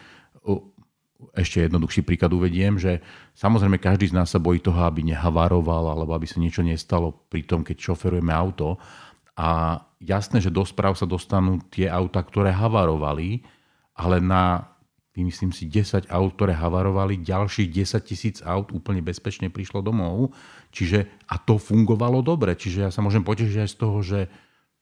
ešte 1.32 1.64
jednoduchší 1.64 2.04
príklad 2.04 2.32
uvediem, 2.32 2.76
že 2.76 3.00
samozrejme 3.36 3.80
každý 3.80 4.12
z 4.12 4.16
nás 4.16 4.28
sa 4.28 4.40
bojí 4.40 4.60
toho, 4.60 4.84
aby 4.84 5.04
nehavaroval 5.04 5.92
alebo 5.92 6.12
aby 6.12 6.28
sa 6.28 6.40
niečo 6.40 6.60
nestalo 6.60 7.12
pri 7.28 7.44
tom, 7.44 7.64
keď 7.64 7.76
šoferujeme 7.92 8.32
auto. 8.32 8.76
A 9.36 9.80
jasné, 10.00 10.40
že 10.40 10.52
do 10.52 10.64
správ 10.64 10.96
sa 10.96 11.08
dostanú 11.08 11.60
tie 11.68 11.88
auta, 11.88 12.20
ktoré 12.24 12.52
havarovali, 12.52 13.44
ale 13.96 14.20
na 14.20 14.76
vymyslím 15.16 15.48
si 15.48 15.64
10 15.64 16.12
aut, 16.12 16.30
ktoré 16.36 16.52
havarovali, 16.52 17.24
ďalších 17.24 17.72
10 17.72 18.04
tisíc 18.04 18.36
aut 18.44 18.68
úplne 18.68 19.00
bezpečne 19.00 19.48
prišlo 19.48 19.80
domov. 19.80 20.36
Čiže, 20.76 21.08
a 21.32 21.40
to 21.40 21.56
fungovalo 21.56 22.20
dobre. 22.20 22.52
Čiže 22.52 22.78
ja 22.84 22.90
sa 22.92 23.00
môžem 23.00 23.24
potešiť 23.24 23.64
aj 23.64 23.70
z 23.72 23.76
toho, 23.80 23.98
že 24.04 24.20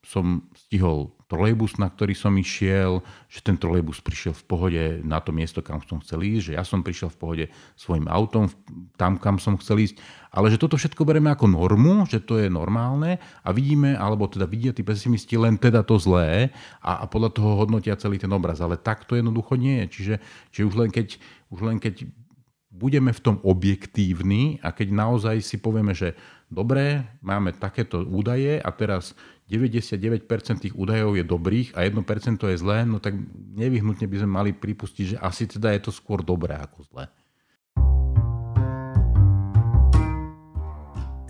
som 0.03 0.43
stihol 0.59 1.15
trolejbus, 1.35 1.83
na 1.83 1.91
ktorý 1.91 2.15
som 2.15 2.31
išiel, 2.39 3.03
že 3.27 3.43
ten 3.43 3.59
trolejbus 3.59 3.99
prišiel 3.99 4.39
v 4.39 4.45
pohode 4.47 4.83
na 5.03 5.19
to 5.19 5.35
miesto, 5.35 5.59
kam 5.67 5.83
som 5.83 5.99
chcel 5.99 6.23
ísť, 6.23 6.43
že 6.47 6.53
ja 6.55 6.63
som 6.63 6.87
prišiel 6.87 7.11
v 7.11 7.19
pohode 7.19 7.45
svojim 7.75 8.07
autom 8.07 8.47
tam, 8.95 9.19
kam 9.19 9.43
som 9.43 9.59
chcel 9.59 9.83
ísť, 9.83 9.99
ale 10.31 10.55
že 10.55 10.63
toto 10.63 10.79
všetko 10.79 11.03
bereme 11.03 11.35
ako 11.35 11.51
normu, 11.51 12.07
že 12.07 12.23
to 12.23 12.39
je 12.39 12.47
normálne 12.47 13.19
a 13.43 13.49
vidíme, 13.51 13.99
alebo 13.99 14.31
teda 14.31 14.47
vidia 14.47 14.71
tí 14.71 14.87
pesimisti 14.87 15.35
len 15.35 15.59
teda 15.59 15.83
to 15.83 15.99
zlé 15.99 16.55
a, 16.79 17.03
a 17.03 17.05
podľa 17.11 17.35
toho 17.35 17.51
hodnotia 17.59 17.99
celý 17.99 18.23
ten 18.23 18.31
obraz. 18.31 18.63
Ale 18.63 18.79
tak 18.79 19.03
to 19.11 19.19
jednoducho 19.19 19.59
nie 19.59 19.83
je. 19.83 19.87
Čiže, 19.91 20.15
čiže 20.55 20.65
už, 20.71 20.75
len 20.79 20.91
keď, 20.95 21.19
už 21.51 21.61
len 21.67 21.79
keď 21.83 22.07
budeme 22.75 23.15
v 23.15 23.23
tom 23.23 23.37
objektívni 23.47 24.59
a 24.59 24.75
keď 24.75 24.91
naozaj 24.91 25.39
si 25.39 25.63
povieme, 25.63 25.95
že 25.95 26.19
dobre, 26.51 27.05
máme 27.21 27.53
takéto 27.55 28.03
údaje 28.05 28.61
a 28.61 28.71
teraz 28.73 29.13
99% 29.49 30.25
tých 30.65 30.75
údajov 30.75 31.21
je 31.21 31.25
dobrých 31.25 31.77
a 31.77 31.85
1% 31.85 32.01
je 32.41 32.57
zlé, 32.57 32.89
no 32.89 32.97
tak 32.97 33.13
nevyhnutne 33.55 34.09
by 34.09 34.17
sme 34.25 34.31
mali 34.31 34.51
pripustiť, 34.57 35.05
že 35.15 35.21
asi 35.21 35.45
teda 35.45 35.77
je 35.77 35.81
to 35.85 35.93
skôr 35.93 36.25
dobré 36.25 36.57
ako 36.57 36.85
zlé. 36.89 37.05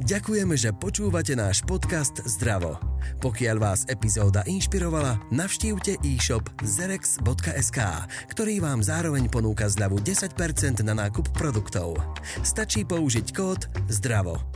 Ďakujeme, 0.04 0.52
že 0.61 0.68
počúvate 0.76 1.33
náš 1.33 1.64
podcast 1.64 2.21
Zdravo. 2.28 2.76
Pokiaľ 3.25 3.56
vás 3.56 3.88
epizóda 3.88 4.44
inšpirovala, 4.44 5.16
navštívte 5.33 5.97
e-shop 6.04 6.44
zerex.sk, 6.61 7.80
ktorý 8.28 8.61
vám 8.61 8.85
zároveň 8.85 9.33
ponúka 9.33 9.64
zľavu 9.64 10.04
10% 10.04 10.85
na 10.85 10.92
nákup 10.92 11.33
produktov. 11.33 11.97
Stačí 12.44 12.85
použiť 12.85 13.33
kód 13.33 13.64
ZDRAVO. 13.88 14.53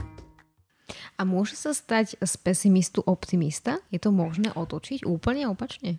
A 1.18 1.26
môže 1.26 1.58
sa 1.58 1.74
stať 1.74 2.14
z 2.14 2.34
pesimistu 2.38 3.02
optimista? 3.02 3.82
Je 3.90 3.98
to 3.98 4.14
možné 4.14 4.54
otočiť 4.54 5.02
úplne 5.02 5.50
opačne? 5.50 5.98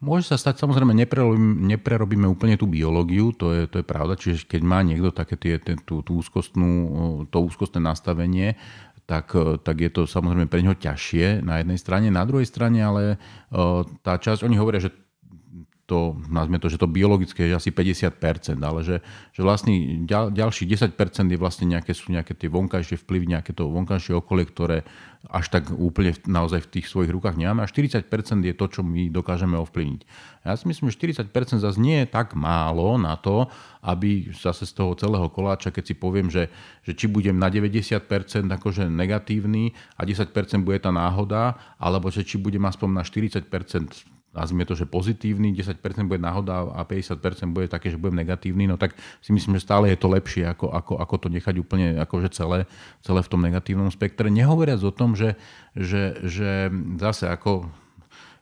Môže 0.00 0.32
sa 0.32 0.40
stať, 0.40 0.64
samozrejme, 0.64 0.96
neprerobíme, 0.96 1.76
neprerobíme 1.76 2.24
úplne 2.24 2.56
tú 2.56 2.64
biológiu, 2.64 3.36
to 3.36 3.52
je, 3.52 3.62
to 3.68 3.82
je 3.82 3.86
pravda, 3.86 4.16
čiže 4.16 4.48
keď 4.48 4.62
má 4.64 4.80
niekto 4.80 5.12
také 5.12 5.36
tie, 5.36 5.60
tú, 5.60 6.00
tú 6.00 6.24
úzkostnú, 6.24 6.70
to 7.28 7.36
úzkostné 7.44 7.84
nastavenie, 7.84 8.56
tak, 9.04 9.34
tak 9.66 9.76
je 9.76 9.90
to 9.90 10.06
samozrejme 10.06 10.46
pre 10.46 10.62
neho 10.62 10.78
ťažšie 10.78 11.42
na 11.42 11.60
jednej 11.60 11.76
strane. 11.82 12.08
Na 12.14 12.22
druhej 12.22 12.46
strane 12.46 12.78
ale 12.78 13.18
tá 14.00 14.14
časť, 14.16 14.46
oni 14.46 14.54
hovoria, 14.54 14.86
že 14.86 14.94
to, 15.90 16.14
nazvime 16.30 16.62
to, 16.62 16.70
že 16.70 16.78
to 16.78 16.86
biologické 16.86 17.50
je 17.50 17.58
asi 17.58 17.74
50%, 17.74 18.14
ale 18.62 18.86
že, 18.86 19.02
že 19.34 19.40
vlastne 19.42 20.06
ďal, 20.06 20.30
ďalší 20.30 20.70
10% 20.70 20.94
je 21.26 21.34
vlastne 21.34 21.66
nejaké, 21.66 21.90
sú 21.90 22.14
nejaké 22.14 22.38
tie 22.38 22.46
vonkajšie 22.46 23.02
vplyvy, 23.02 23.34
nejaké 23.34 23.50
to 23.50 23.66
vonkajšie 23.66 24.14
okolie, 24.14 24.46
ktoré 24.46 24.86
až 25.26 25.50
tak 25.50 25.68
úplne 25.74 26.14
naozaj 26.30 26.64
v 26.64 26.70
tých 26.78 26.86
svojich 26.86 27.10
rukách 27.10 27.34
nemáme 27.34 27.66
a 27.66 27.68
40% 27.68 28.06
je 28.46 28.54
to, 28.54 28.66
čo 28.70 28.80
my 28.86 29.10
dokážeme 29.10 29.58
ovplyvniť. 29.58 30.00
Ja 30.46 30.54
si 30.54 30.64
myslím, 30.70 30.94
že 30.94 30.96
40% 30.96 31.60
zase 31.60 31.76
nie 31.82 32.06
je 32.06 32.08
tak 32.08 32.38
málo 32.38 32.96
na 32.96 33.18
to, 33.18 33.50
aby 33.82 34.30
zase 34.30 34.64
z 34.64 34.72
toho 34.78 34.94
celého 34.94 35.26
koláča, 35.28 35.74
keď 35.74 35.84
si 35.90 35.94
poviem, 35.98 36.30
že, 36.30 36.48
že 36.86 36.94
či 36.94 37.10
budem 37.10 37.36
na 37.36 37.50
90% 37.50 37.98
akože 38.46 38.86
negatívny 38.86 39.74
a 39.98 40.06
10% 40.06 40.30
bude 40.62 40.78
tá 40.78 40.94
náhoda, 40.94 41.58
alebo 41.76 42.08
že 42.08 42.22
či 42.22 42.38
budem 42.38 42.62
aspoň 42.64 42.88
na 42.88 43.02
40% 43.04 44.19
nazvime 44.30 44.62
to, 44.62 44.78
že 44.78 44.86
pozitívny, 44.86 45.50
10% 45.52 45.82
bude 46.06 46.22
náhoda 46.22 46.70
a 46.70 46.86
50% 46.86 47.18
bude 47.50 47.66
také, 47.66 47.90
že 47.90 47.98
budem 47.98 48.22
negatívny, 48.22 48.70
no 48.70 48.78
tak 48.78 48.94
si 49.18 49.34
myslím, 49.34 49.58
že 49.58 49.66
stále 49.66 49.90
je 49.90 49.98
to 49.98 50.06
lepšie, 50.06 50.46
ako, 50.46 50.70
ako, 50.70 50.92
ako 51.02 51.14
to 51.26 51.28
nechať 51.34 51.54
úplne 51.58 51.98
akože 51.98 52.30
celé, 52.30 52.70
celé 53.02 53.20
v 53.26 53.30
tom 53.30 53.42
negatívnom 53.42 53.90
spektre. 53.90 54.30
Nehovoriac 54.30 54.78
o 54.86 54.94
tom, 54.94 55.18
že, 55.18 55.34
že, 55.74 56.14
že 56.22 56.70
zase 57.02 57.26
ako 57.26 57.66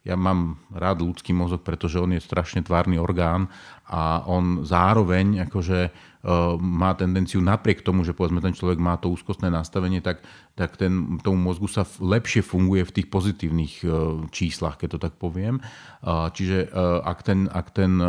ja 0.06 0.14
mám 0.14 0.62
rád 0.70 1.02
ľudský 1.04 1.34
mozog, 1.34 1.66
pretože 1.66 1.98
on 2.00 2.14
je 2.14 2.22
strašne 2.22 2.62
tvárny 2.62 2.96
orgán 2.96 3.50
a 3.84 4.24
on 4.24 4.62
zároveň 4.62 5.48
akože 5.50 5.90
uh, 5.90 6.54
má 6.56 6.94
tendenciu 6.94 7.42
napriek 7.44 7.82
tomu, 7.82 8.06
že 8.06 8.14
povedzme 8.14 8.38
ten 8.40 8.56
človek 8.56 8.78
má 8.80 8.96
to 8.96 9.12
úzkostné 9.12 9.50
nastavenie, 9.50 10.00
tak, 10.00 10.24
tak 10.54 10.78
ten, 10.78 11.18
tomu 11.20 11.50
mozgu 11.50 11.68
sa 11.68 11.84
lepšie 11.84 12.40
funguje 12.40 12.86
v 12.86 12.94
tých 12.94 13.08
pozitívnych 13.10 13.74
uh, 13.84 14.24
číslach, 14.30 14.78
keď 14.80 14.88
to 14.96 14.98
tak 15.08 15.14
poviem. 15.20 15.60
Uh, 16.00 16.30
čiže 16.30 16.70
ak 17.04 17.18
ten, 17.26 17.50
ak 17.50 17.66
ten 17.74 18.00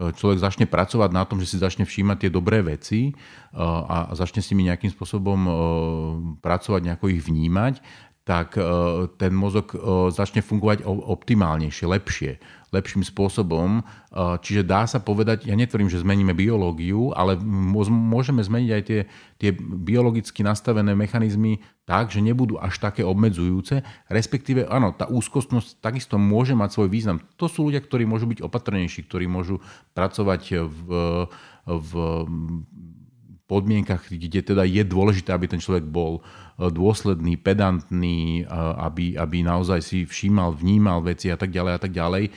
človek 0.00 0.40
začne 0.40 0.64
pracovať 0.64 1.10
na 1.12 1.28
tom, 1.28 1.44
že 1.44 1.50
si 1.52 1.60
začne 1.60 1.84
všímať 1.84 2.24
tie 2.24 2.30
dobré 2.32 2.64
veci 2.64 3.12
a 3.52 4.08
začne 4.16 4.40
s 4.40 4.48
nimi 4.48 4.64
nejakým 4.64 4.88
spôsobom 4.88 5.40
pracovať, 6.40 6.80
nejako 6.80 7.12
ich 7.12 7.20
vnímať, 7.20 7.84
tak 8.30 8.54
e, 8.54 8.62
ten 9.18 9.34
mozog 9.34 9.74
e, 9.74 9.78
začne 10.14 10.38
fungovať 10.38 10.86
optimálnejšie, 10.86 11.82
lepšie, 11.90 12.38
lepším 12.70 13.02
spôsobom. 13.02 13.82
E, 13.82 14.38
čiže 14.38 14.62
dá 14.62 14.86
sa 14.86 15.02
povedať, 15.02 15.50
ja 15.50 15.58
netvrdím, 15.58 15.90
že 15.90 15.98
zmeníme 15.98 16.30
biológiu, 16.30 17.10
ale 17.18 17.34
môžeme 17.82 18.38
zmeniť 18.38 18.70
aj 18.70 18.82
tie, 18.86 19.00
tie 19.42 19.50
biologicky 19.58 20.46
nastavené 20.46 20.94
mechanizmy 20.94 21.58
tak, 21.82 22.14
že 22.14 22.22
nebudú 22.22 22.54
až 22.54 22.78
také 22.78 23.02
obmedzujúce, 23.02 23.82
respektíve 24.06 24.62
áno, 24.70 24.94
tá 24.94 25.10
úzkostnosť 25.10 25.82
takisto 25.82 26.14
môže 26.14 26.54
mať 26.54 26.70
svoj 26.78 26.86
význam. 26.86 27.18
To 27.34 27.50
sú 27.50 27.66
ľudia, 27.66 27.82
ktorí 27.82 28.06
môžu 28.06 28.30
byť 28.30 28.46
opatrnejší, 28.46 29.10
ktorí 29.10 29.26
môžu 29.26 29.58
pracovať 29.98 30.70
v, 30.70 30.86
v 31.66 31.90
podmienkach, 33.50 34.06
kde 34.06 34.46
teda 34.46 34.62
je 34.62 34.86
dôležité, 34.86 35.34
aby 35.34 35.50
ten 35.50 35.58
človek 35.58 35.82
bol 35.82 36.22
e, 36.22 36.70
dôsledný, 36.70 37.34
pedantný, 37.34 38.46
e, 38.46 38.54
aby, 38.78 39.18
aby 39.18 39.42
naozaj 39.42 39.82
si 39.82 39.98
všímal, 40.06 40.54
vnímal 40.54 41.02
veci 41.02 41.34
a 41.34 41.36
tak 41.36 41.50
ďalej 41.50 41.72
a 41.74 41.80
tak 41.82 41.90
ďalej, 41.90 42.24
e, 42.26 42.32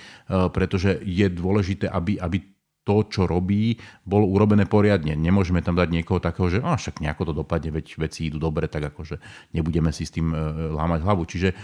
pretože 0.50 0.98
je 1.06 1.30
dôležité, 1.30 1.86
aby, 1.86 2.18
aby 2.18 2.42
to, 2.84 3.08
čo 3.08 3.24
robí, 3.30 3.80
bolo 4.04 4.28
urobené 4.28 4.68
poriadne. 4.68 5.16
Nemôžeme 5.16 5.64
tam 5.64 5.80
dať 5.80 5.88
niekoho 5.88 6.20
takého, 6.20 6.52
že 6.52 6.60
oh, 6.60 6.76
však 6.76 7.00
nejako 7.00 7.32
to 7.32 7.34
dopadne, 7.46 7.72
veď 7.72 7.96
veci 7.96 8.28
idú 8.28 8.44
dobre, 8.44 8.68
tak 8.68 8.92
akože 8.92 9.24
nebudeme 9.56 9.88
si 9.96 10.04
s 10.04 10.12
tým 10.12 10.36
lámať 10.76 11.00
hlavu. 11.08 11.24
Čiže 11.24 11.56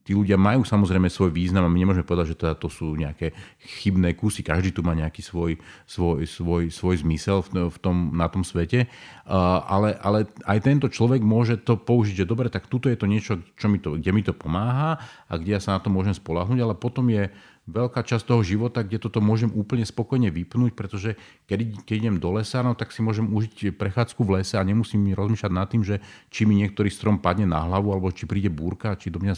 tí 0.00 0.16
ľudia 0.16 0.40
majú 0.40 0.64
samozrejme 0.64 1.12
svoj 1.12 1.28
význam 1.28 1.68
a 1.68 1.72
my 1.72 1.76
nemôžeme 1.76 2.08
povedať, 2.08 2.32
že 2.32 2.40
teda 2.40 2.54
to 2.56 2.72
sú 2.72 2.96
nejaké 2.96 3.36
chybné 3.60 4.16
kusy. 4.16 4.40
Každý 4.40 4.72
tu 4.72 4.80
má 4.80 4.96
nejaký 4.96 5.20
svoj, 5.20 5.60
svoj, 5.84 6.24
svoj, 6.24 6.72
svoj 6.72 7.04
zmysel 7.04 7.44
v, 7.44 7.76
tom, 7.76 8.16
na 8.16 8.32
tom 8.32 8.40
svete. 8.40 8.88
Ale, 9.28 9.92
ale 10.00 10.32
aj 10.48 10.58
tento 10.64 10.88
človek 10.88 11.20
môže 11.20 11.60
to 11.60 11.76
použiť, 11.76 12.24
že 12.24 12.30
dobre, 12.30 12.48
tak 12.48 12.72
tuto 12.72 12.88
je 12.88 12.96
to 12.96 13.04
niečo, 13.04 13.44
čo 13.60 13.68
mi 13.68 13.76
to, 13.76 14.00
kde 14.00 14.10
mi 14.16 14.24
to 14.24 14.32
pomáha 14.32 14.96
a 15.28 15.32
kde 15.36 15.56
ja 15.56 15.60
sa 15.60 15.76
na 15.76 15.80
to 15.84 15.92
môžem 15.92 16.16
spolahnuť, 16.16 16.58
ale 16.58 16.74
potom 16.74 17.04
je 17.12 17.28
veľká 17.70 18.02
časť 18.02 18.26
toho 18.26 18.42
života, 18.42 18.82
kde 18.82 18.98
toto 18.98 19.22
môžem 19.22 19.46
úplne 19.54 19.86
spokojne 19.86 20.34
vypnúť, 20.34 20.74
pretože 20.74 21.14
keď, 21.46 21.86
keď 21.86 21.94
idem 21.94 22.16
do 22.18 22.34
lesa, 22.34 22.58
no, 22.58 22.74
tak 22.74 22.90
si 22.90 23.06
môžem 23.06 23.30
užiť 23.30 23.78
prechádzku 23.78 24.18
v 24.26 24.42
lese 24.42 24.58
a 24.58 24.66
nemusím 24.66 25.14
rozmýšľať 25.14 25.52
nad 25.54 25.70
tým, 25.70 25.86
že 25.86 26.02
či 26.26 26.42
mi 26.42 26.58
niektorý 26.58 26.90
strom 26.90 27.22
padne 27.22 27.46
na 27.46 27.62
hlavu, 27.62 27.94
alebo 27.94 28.10
či 28.10 28.26
príde 28.26 28.50
búrka, 28.50 28.98
či 28.98 29.14
do 29.14 29.22
mňa 29.22 29.34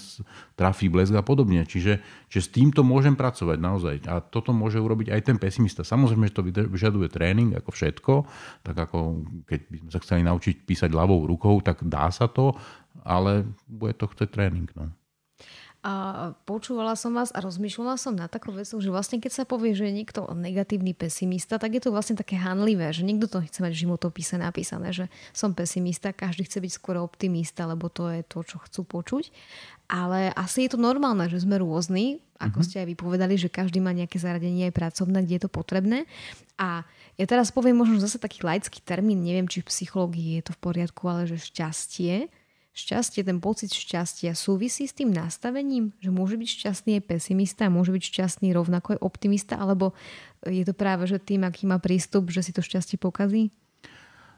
trafí 0.57 0.89
blesk 0.89 1.13
a 1.13 1.21
podobne. 1.21 1.69
Čiže, 1.69 2.01
čiže 2.33 2.43
s 2.49 2.49
týmto 2.49 2.81
môžem 2.81 3.13
pracovať 3.13 3.59
naozaj. 3.61 3.95
A 4.09 4.25
toto 4.25 4.57
môže 4.57 4.81
urobiť 4.81 5.13
aj 5.13 5.21
ten 5.29 5.37
pesimista. 5.37 5.85
Samozrejme, 5.85 6.33
že 6.33 6.37
to 6.41 6.49
vyžaduje 6.49 7.13
tréning, 7.13 7.53
ako 7.53 7.77
všetko, 7.77 8.13
tak 8.65 8.77
ako 8.89 9.21
keď 9.45 9.61
by 9.69 9.77
sme 9.85 9.91
sa 9.93 10.01
chceli 10.01 10.23
naučiť 10.25 10.65
písať 10.65 10.91
ľavou 10.97 11.29
rukou, 11.29 11.61
tak 11.61 11.85
dá 11.85 12.09
sa 12.09 12.25
to, 12.25 12.57
ale 13.05 13.45
bude 13.69 13.93
to 14.01 14.09
chceť 14.09 14.33
tréning. 14.33 14.73
No. 14.73 14.89
A 15.85 16.33
počúvala 16.49 16.97
som 16.97 17.13
vás 17.13 17.29
a 17.37 17.45
rozmýšľala 17.45 18.01
som 18.01 18.17
na 18.17 18.25
takou 18.25 18.57
vecou, 18.57 18.81
že 18.81 18.89
vlastne 18.89 19.21
keď 19.21 19.33
sa 19.37 19.45
povie, 19.45 19.77
že 19.77 19.85
je 19.85 20.01
niekto 20.01 20.25
negatívny 20.33 20.97
pesimista, 20.97 21.61
tak 21.61 21.77
je 21.77 21.85
to 21.85 21.93
vlastne 21.93 22.17
také 22.17 22.41
hanlivé, 22.41 22.89
že 22.89 23.05
niekto 23.05 23.29
to 23.29 23.45
chce 23.45 23.61
mať 23.61 23.77
v 23.77 23.83
životopise 23.85 24.41
napísané, 24.41 24.97
že 24.97 25.13
som 25.37 25.53
pesimista, 25.53 26.17
každý 26.17 26.49
chce 26.49 26.65
byť 26.65 26.73
skôr 26.73 26.97
optimista, 26.97 27.69
lebo 27.69 27.93
to 27.93 28.09
je 28.09 28.25
to, 28.25 28.41
čo 28.41 28.65
chcú 28.65 28.81
počuť. 28.89 29.29
Ale 29.93 30.33
asi 30.33 30.65
je 30.65 30.73
to 30.73 30.81
normálne, 30.81 31.29
že 31.29 31.45
sme 31.45 31.61
rôzni, 31.61 32.25
ako 32.41 32.65
mm-hmm. 32.65 32.65
ste 32.65 32.81
aj 32.81 32.89
vypovedali, 32.89 33.35
že 33.37 33.53
každý 33.53 33.85
má 33.85 33.93
nejaké 33.93 34.17
zaradenie 34.17 34.73
aj 34.73 34.81
pracovné, 34.81 35.21
kde 35.21 35.37
je 35.37 35.43
to 35.45 35.53
potrebné. 35.53 36.09
A 36.57 36.89
ja 37.21 37.27
teraz 37.29 37.53
poviem 37.53 37.77
možno 37.77 38.01
zase 38.01 38.17
taký 38.17 38.41
laický 38.41 38.81
termín, 38.81 39.21
neviem, 39.21 39.45
či 39.45 39.61
v 39.61 39.69
psychológii 39.69 40.41
je 40.41 40.49
to 40.49 40.53
v 40.57 40.63
poriadku, 40.65 41.05
ale 41.13 41.29
že 41.29 41.45
šťastie 41.45 42.33
šťastie, 42.75 43.23
ten 43.23 43.39
pocit 43.39 43.71
šťastia 43.71 44.35
súvisí 44.35 44.91
s 44.91 44.99
tým 44.99 45.15
nastavením, 45.15 45.95
že 46.03 46.11
môže 46.11 46.35
byť 46.35 46.49
šťastný 46.61 46.91
aj 46.99 47.03
pesimista, 47.07 47.71
môže 47.71 47.95
byť 47.95 48.03
šťastný 48.03 48.51
rovnako 48.51 48.99
aj 48.99 49.01
optimista, 49.01 49.55
alebo 49.55 49.95
je 50.43 50.67
to 50.67 50.75
práve 50.75 51.07
že 51.07 51.23
tým, 51.23 51.47
aký 51.47 51.71
má 51.71 51.79
prístup, 51.79 52.35
že 52.35 52.43
si 52.43 52.51
to 52.51 52.61
šťastie 52.61 52.99
pokazí? 52.99 53.55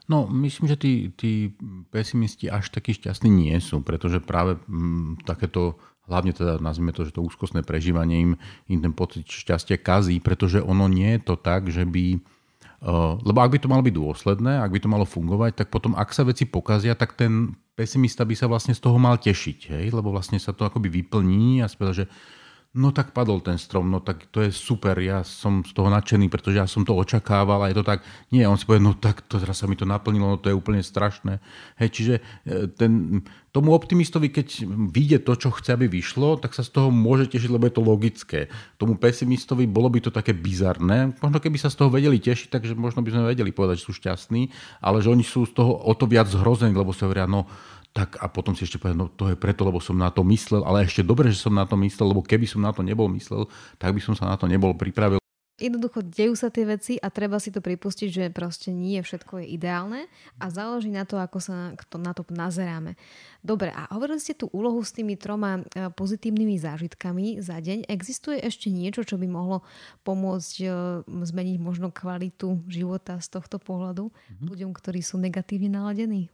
No, 0.07 0.23
myslím, 0.29 0.71
že 0.71 0.77
tí, 0.79 0.93
tí 1.19 1.51
pesimisti 1.91 2.47
až 2.47 2.71
takí 2.71 2.95
šťastní 2.95 3.27
nie 3.27 3.57
sú, 3.59 3.83
pretože 3.83 4.23
práve 4.23 4.55
m, 4.69 5.19
mm, 5.19 5.27
takéto, 5.27 5.75
hlavne 6.07 6.31
teda 6.31 6.63
nazvime 6.63 6.95
to, 6.95 7.03
že 7.03 7.11
to 7.11 7.25
úzkostné 7.25 7.65
prežívanie 7.67 8.23
im, 8.23 8.31
im 8.71 8.79
ten 8.79 8.93
pocit 8.95 9.27
šťastia 9.27 9.75
kazí, 9.81 10.23
pretože 10.23 10.63
ono 10.63 10.87
nie 10.87 11.19
je 11.19 11.21
to 11.27 11.35
tak, 11.35 11.67
že 11.67 11.83
by 11.83 12.23
lebo 13.25 13.37
ak 13.41 13.51
by 13.53 13.59
to 13.61 13.71
malo 13.71 13.81
byť 13.81 13.95
dôsledné, 13.97 14.61
ak 14.61 14.69
by 14.69 14.79
to 14.81 14.89
malo 14.91 15.05
fungovať, 15.05 15.65
tak 15.65 15.67
potom, 15.73 15.97
ak 15.97 16.13
sa 16.13 16.21
veci 16.21 16.45
pokazia, 16.45 16.93
tak 16.93 17.17
ten 17.17 17.57
pesimista 17.73 18.21
by 18.21 18.37
sa 18.37 18.45
vlastne 18.45 18.77
z 18.77 18.81
toho 18.81 19.01
mal 19.01 19.17
tešiť, 19.17 19.59
hej? 19.73 19.85
lebo 19.89 20.13
vlastne 20.13 20.37
sa 20.37 20.53
to 20.53 20.65
akoby 20.65 20.89
vyplní 21.01 21.65
a 21.65 21.69
spela, 21.69 21.93
že 21.93 22.05
no 22.77 22.93
tak 22.93 23.09
padol 23.09 23.41
ten 23.41 23.57
strom, 23.57 23.89
no 23.89 23.97
tak 23.97 24.29
to 24.29 24.45
je 24.45 24.53
super, 24.53 24.93
ja 25.01 25.25
som 25.25 25.65
z 25.65 25.73
toho 25.73 25.89
nadšený, 25.89 26.29
pretože 26.29 26.61
ja 26.61 26.69
som 26.69 26.85
to 26.85 26.93
očakával 26.93 27.65
a 27.65 27.73
je 27.73 27.81
to 27.81 27.85
tak, 27.85 28.05
nie, 28.29 28.45
on 28.45 28.55
si 28.55 28.69
povie, 28.69 28.85
no 28.85 28.93
tak 28.93 29.25
to 29.25 29.41
teraz 29.41 29.59
sa 29.59 29.65
mi 29.65 29.73
to 29.73 29.89
naplnilo, 29.89 30.29
no 30.29 30.37
to 30.37 30.53
je 30.53 30.55
úplne 30.55 30.85
strašné. 30.85 31.41
Hej, 31.81 31.89
čiže 31.89 32.13
e, 32.45 32.69
ten, 32.69 33.25
tomu 33.49 33.73
optimistovi, 33.73 34.29
keď 34.29 34.69
vyjde 34.93 35.25
to, 35.25 35.33
čo 35.33 35.49
chce, 35.49 35.73
aby 35.73 35.89
vyšlo, 35.89 36.37
tak 36.37 36.53
sa 36.53 36.61
z 36.61 36.77
toho 36.77 36.93
môže 36.93 37.33
tešiť, 37.33 37.49
lebo 37.49 37.65
je 37.65 37.73
to 37.73 37.81
logické. 37.81 38.39
Tomu 38.77 39.01
pesimistovi 39.01 39.65
bolo 39.65 39.89
by 39.89 39.97
to 39.97 40.13
také 40.13 40.37
bizarné. 40.37 41.17
Možno 41.17 41.41
keby 41.41 41.57
sa 41.57 41.73
z 41.73 41.81
toho 41.81 41.89
vedeli 41.89 42.21
tešiť, 42.21 42.53
takže 42.53 42.77
možno 42.77 43.01
by 43.01 43.09
sme 43.09 43.33
vedeli 43.33 43.49
povedať, 43.49 43.81
že 43.81 43.89
sú 43.89 43.97
šťastní, 43.97 44.53
ale 44.85 45.01
že 45.01 45.09
oni 45.09 45.25
sú 45.25 45.49
z 45.49 45.57
toho 45.57 45.73
o 45.73 45.93
to 45.97 46.05
viac 46.05 46.29
zhrození, 46.29 46.77
lebo 46.77 46.93
sa 46.93 47.09
hovoria, 47.09 47.25
no 47.25 47.49
tak 47.93 48.21
a 48.21 48.29
potom 48.29 48.53
si 48.53 48.65
ešte 48.65 48.77
povedal, 48.77 48.99
no 48.99 49.07
to 49.09 49.33
je 49.33 49.37
preto, 49.39 49.65
lebo 49.65 49.81
som 49.81 49.97
na 49.97 50.13
to 50.13 50.21
myslel, 50.27 50.61
ale 50.63 50.85
ešte 50.85 51.01
dobre, 51.01 51.33
že 51.33 51.41
som 51.41 51.53
na 51.53 51.65
to 51.65 51.73
myslel, 51.81 52.13
lebo 52.13 52.21
keby 52.21 52.45
som 52.45 52.61
na 52.61 52.69
to 52.69 52.85
nebol 52.85 53.09
myslel, 53.09 53.49
tak 53.81 53.97
by 53.97 54.01
som 54.03 54.13
sa 54.13 54.29
na 54.29 54.37
to 54.37 54.45
nebol 54.45 54.73
pripravil. 54.77 55.17
Jednoducho 55.57 56.05
dejú 56.05 56.37
sa 56.37 56.53
tie 56.53 56.69
veci 56.69 57.01
a 57.01 57.09
treba 57.09 57.41
si 57.41 57.49
to 57.49 57.65
pripustiť, 57.65 58.09
že 58.13 58.23
proste 58.29 58.69
nie 58.69 59.01
všetko 59.01 59.41
je 59.41 59.57
ideálne 59.57 60.05
a 60.37 60.53
záleží 60.53 60.93
na 60.93 61.01
to, 61.01 61.17
ako 61.17 61.41
sa 61.41 61.73
na 61.97 62.13
to 62.13 62.21
nazeráme. 62.29 62.93
Dobre, 63.41 63.73
a 63.73 63.89
hovorili 63.89 64.21
ste 64.21 64.37
tú 64.37 64.53
úlohu 64.53 64.77
s 64.85 64.93
tými 64.93 65.17
troma 65.17 65.65
e, 65.73 65.89
pozitívnymi 65.89 66.61
zážitkami 66.61 67.41
za 67.41 67.57
deň. 67.57 67.89
Existuje 67.89 68.37
ešte 68.37 68.69
niečo, 68.69 69.01
čo 69.01 69.17
by 69.17 69.25
mohlo 69.25 69.65
pomôcť 70.05 70.55
e, 70.61 70.67
zmeniť 71.09 71.57
možno 71.57 71.89
kvalitu 71.89 72.61
života 72.69 73.17
z 73.17 73.25
tohto 73.33 73.57
pohľadu 73.57 74.13
mm-hmm. 74.13 74.45
ľuďom, 74.45 74.71
ktorí 74.77 75.01
sú 75.01 75.17
negatívne 75.17 75.73
naladení? 75.73 76.29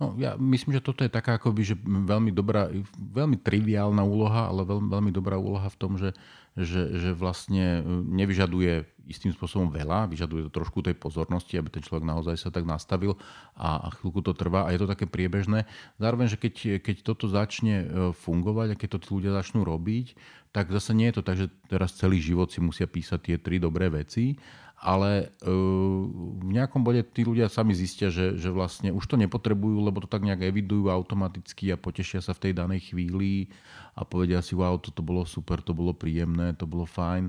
No, 0.00 0.16
ja 0.16 0.32
myslím, 0.40 0.72
že 0.72 0.80
toto 0.80 1.04
je 1.04 1.12
taká 1.12 1.36
akoby, 1.36 1.60
že 1.60 1.76
veľmi 1.84 2.32
dobrá, 2.32 2.72
veľmi 2.96 3.36
triviálna 3.36 4.00
úloha, 4.00 4.48
ale 4.48 4.64
veľmi, 4.64 4.88
veľmi 4.88 5.12
dobrá 5.12 5.36
úloha 5.36 5.68
v 5.68 5.76
tom, 5.76 6.00
že, 6.00 6.16
že, 6.56 6.88
že 6.96 7.10
vlastne 7.12 7.84
e, 7.84 8.00
nevyžaduje 8.08 8.88
istým 9.04 9.36
spôsobom 9.36 9.68
veľa, 9.68 10.08
vyžaduje 10.08 10.48
to 10.48 10.56
trošku 10.56 10.80
tej 10.80 10.96
pozornosti, 10.96 11.60
aby 11.60 11.68
ten 11.68 11.84
človek 11.84 12.00
naozaj 12.00 12.40
sa 12.40 12.48
tak 12.48 12.64
nastavil 12.64 13.20
a, 13.52 13.76
a 13.76 13.88
chvíľku 14.00 14.24
to 14.24 14.32
trvá 14.32 14.64
a 14.64 14.72
je 14.72 14.80
to 14.80 14.88
také 14.88 15.04
priebežné. 15.04 15.68
Zároveň, 16.00 16.32
že 16.32 16.40
keď, 16.40 16.80
keď 16.80 16.96
toto 17.04 17.28
začne 17.28 17.76
e, 17.84 17.86
fungovať 18.16 18.72
a 18.72 18.78
keď 18.80 18.88
to 18.96 18.98
tí 19.04 19.08
ľudia 19.20 19.36
začnú 19.36 19.68
robiť, 19.68 20.16
tak 20.50 20.72
zase 20.72 20.96
nie 20.96 21.12
je 21.12 21.20
to 21.20 21.26
tak, 21.28 21.36
že 21.36 21.46
teraz 21.68 21.92
celý 21.94 22.24
život 22.24 22.48
si 22.48 22.64
musia 22.64 22.88
písať 22.88 23.20
tie 23.20 23.36
tri 23.36 23.60
dobré 23.60 23.92
veci, 23.92 24.40
ale 24.80 25.36
uh, 25.44 26.00
v 26.40 26.56
nejakom 26.56 26.80
bode 26.80 27.04
tí 27.12 27.20
ľudia 27.20 27.52
sami 27.52 27.76
zistia, 27.76 28.08
že, 28.08 28.40
že 28.40 28.48
vlastne 28.48 28.88
už 28.96 29.04
to 29.04 29.20
nepotrebujú, 29.20 29.76
lebo 29.76 30.00
to 30.00 30.08
tak 30.08 30.24
nejak 30.24 30.40
evidujú 30.40 30.88
automaticky 30.88 31.68
a 31.68 31.76
potešia 31.76 32.24
sa 32.24 32.32
v 32.32 32.48
tej 32.48 32.52
danej 32.56 32.88
chvíli 32.88 33.52
a 33.92 34.08
povedia 34.08 34.40
si, 34.40 34.56
wow, 34.56 34.80
toto 34.80 35.04
bolo 35.04 35.28
super, 35.28 35.60
to 35.60 35.76
bolo 35.76 35.92
príjemné, 35.92 36.56
to 36.56 36.64
bolo 36.64 36.88
fajn, 36.88 37.28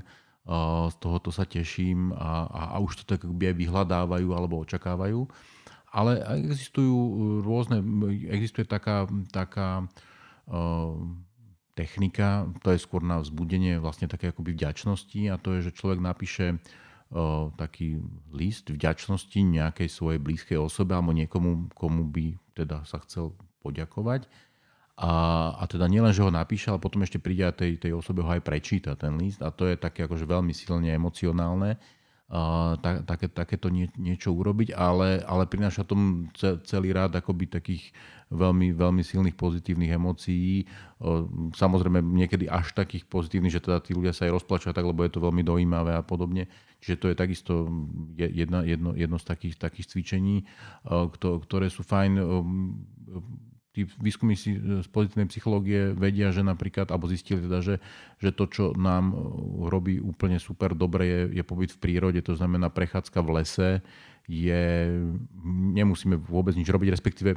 z 0.90 0.96
tohoto 0.98 1.30
sa 1.30 1.46
teším 1.46 2.16
a, 2.18 2.50
a, 2.50 2.62
a 2.74 2.78
už 2.82 3.04
to 3.04 3.14
tak 3.14 3.28
aj 3.28 3.56
vyhľadávajú 3.56 4.30
alebo 4.34 4.64
očakávajú. 4.66 5.30
Ale 5.92 6.24
existujú 6.48 6.96
rôzne, 7.44 7.84
existuje 8.32 8.64
taká, 8.64 9.12
taká 9.28 9.92
uh, 10.48 10.96
technika, 11.76 12.48
to 12.64 12.72
je 12.72 12.80
skôr 12.80 13.04
na 13.04 13.20
vzbudenie 13.20 13.76
vlastne 13.78 14.08
také 14.08 14.32
akoby 14.32 14.56
vďačnosti 14.56 15.22
a 15.28 15.36
to 15.36 15.60
je, 15.60 15.68
že 15.68 15.76
človek 15.76 16.00
napíše 16.00 16.64
taký 17.60 18.00
list 18.32 18.72
vďačnosti 18.72 19.36
nejakej 19.36 19.92
svojej 19.92 20.20
blízkej 20.20 20.56
osobe 20.56 20.96
alebo 20.96 21.12
niekomu, 21.12 21.68
komu 21.76 22.08
by 22.08 22.40
teda 22.56 22.88
sa 22.88 23.04
chcel 23.04 23.36
poďakovať. 23.60 24.32
A, 25.02 25.12
a 25.58 25.64
teda 25.66 25.90
nielen, 25.90 26.14
že 26.14 26.22
ho 26.24 26.32
napíše, 26.32 26.70
ale 26.70 26.80
potom 26.80 27.02
ešte 27.02 27.18
príde 27.18 27.44
a 27.44 27.56
tej, 27.56 27.82
tej 27.82 27.98
osobe 27.98 28.22
ho 28.22 28.30
aj 28.30 28.46
prečíta 28.46 28.94
ten 28.96 29.18
list 29.18 29.42
a 29.42 29.50
to 29.50 29.66
je 29.66 29.76
také 29.76 30.06
akože 30.06 30.30
veľmi 30.30 30.54
silne 30.54 30.94
emocionálne 30.94 31.76
tak, 32.80 33.04
také, 33.04 33.28
takéto 33.28 33.68
nie, 33.68 33.92
niečo 34.00 34.32
urobiť, 34.32 34.72
ale, 34.72 35.20
ale 35.28 35.44
prináša 35.44 35.84
tomu 35.84 36.32
celý 36.64 36.96
rád 36.96 37.20
akoby 37.20 37.52
takých 37.52 37.92
veľmi, 38.32 38.72
veľmi 38.72 39.04
silných 39.04 39.36
pozitívnych 39.36 39.92
emócií. 39.92 40.64
Samozrejme 41.52 42.00
niekedy 42.00 42.48
až 42.48 42.72
takých 42.72 43.04
pozitívnych, 43.12 43.52
že 43.52 43.60
teda 43.60 43.84
tí 43.84 43.92
ľudia 43.92 44.16
sa 44.16 44.32
aj 44.32 44.40
rozplačia 44.40 44.72
tak, 44.72 44.88
lebo 44.88 45.04
je 45.04 45.12
to 45.12 45.20
veľmi 45.20 45.44
dojímavé 45.44 45.92
a 45.92 46.00
podobne. 46.00 46.48
Čiže 46.80 46.96
to 47.04 47.06
je 47.12 47.16
takisto 47.20 47.54
jedna, 48.16 48.64
jedno, 48.64 48.96
jedno 48.96 49.20
z 49.20 49.26
takých, 49.28 49.60
takých 49.60 49.92
cvičení, 49.92 50.48
ktoré 51.20 51.68
sú 51.68 51.84
fajn 51.84 52.16
tí 53.72 53.88
výskumníci 53.88 54.84
z 54.84 54.88
pozitívnej 54.92 55.32
psychológie 55.32 55.96
vedia, 55.96 56.36
že 56.36 56.44
napríklad, 56.44 56.92
alebo 56.92 57.08
zistili 57.08 57.48
teda, 57.48 57.64
že, 57.64 57.76
že 58.20 58.36
to, 58.36 58.44
čo 58.52 58.64
nám 58.76 59.16
robí 59.72 59.96
úplne 60.04 60.44
super 60.44 60.76
dobre, 60.76 61.08
je, 61.08 61.20
je 61.40 61.44
pobyt 61.48 61.72
v 61.72 61.80
prírode, 61.80 62.20
to 62.20 62.36
znamená 62.36 62.68
prechádzka 62.68 63.20
v 63.24 63.30
lese, 63.40 63.70
je, 64.28 64.92
nemusíme 65.72 66.20
vôbec 66.20 66.54
nič 66.54 66.68
robiť, 66.68 66.92
respektíve 66.92 67.32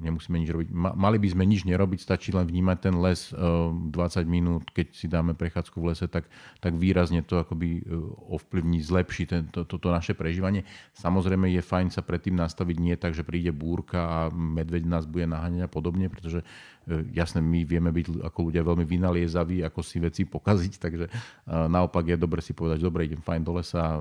nemusíme 0.00 0.38
nič 0.38 0.50
robiť. 0.52 0.68
Mali 0.74 1.18
by 1.18 1.28
sme 1.32 1.44
nič 1.48 1.66
nerobiť, 1.66 1.98
stačí 1.98 2.30
len 2.30 2.46
vnímať 2.46 2.78
ten 2.78 2.94
les 3.00 3.32
20 3.32 3.90
minút, 4.28 4.68
keď 4.70 4.86
si 4.94 5.06
dáme 5.10 5.34
prechádzku 5.34 5.76
v 5.80 5.86
lese, 5.92 6.06
tak, 6.06 6.28
tak 6.60 6.76
výrazne 6.76 7.24
to 7.24 7.40
akoby 7.40 7.82
ovplyvní, 8.30 8.84
zlepší 8.84 9.26
ten, 9.26 9.48
to, 9.50 9.66
toto 9.66 9.90
naše 9.90 10.14
prežívanie. 10.14 10.62
Samozrejme 10.94 11.50
je 11.50 11.62
fajn 11.64 11.88
sa 11.90 12.02
predtým 12.04 12.36
nastaviť 12.36 12.76
nie 12.78 12.94
tak, 12.94 13.16
že 13.16 13.26
príde 13.26 13.50
búrka 13.50 13.98
a 13.98 14.18
medveď 14.30 14.86
nás 14.86 15.04
bude 15.08 15.26
naháňať 15.26 15.66
a 15.66 15.70
podobne, 15.70 16.06
pretože 16.12 16.44
e, 16.86 17.02
jasné, 17.16 17.42
my 17.42 17.66
vieme 17.66 17.90
byť 17.90 18.22
ako 18.22 18.38
ľudia 18.52 18.62
veľmi 18.62 18.84
vynaliezaví, 18.86 19.66
ako 19.66 19.80
si 19.82 19.98
veci 19.98 20.22
pokaziť, 20.28 20.72
takže 20.84 21.06
naopak 21.48 22.14
je 22.14 22.16
dobre 22.20 22.38
si 22.44 22.54
povedať, 22.54 22.78
dobre, 22.84 23.08
idem 23.08 23.22
fajn 23.24 23.42
do 23.42 23.52
lesa, 23.56 23.98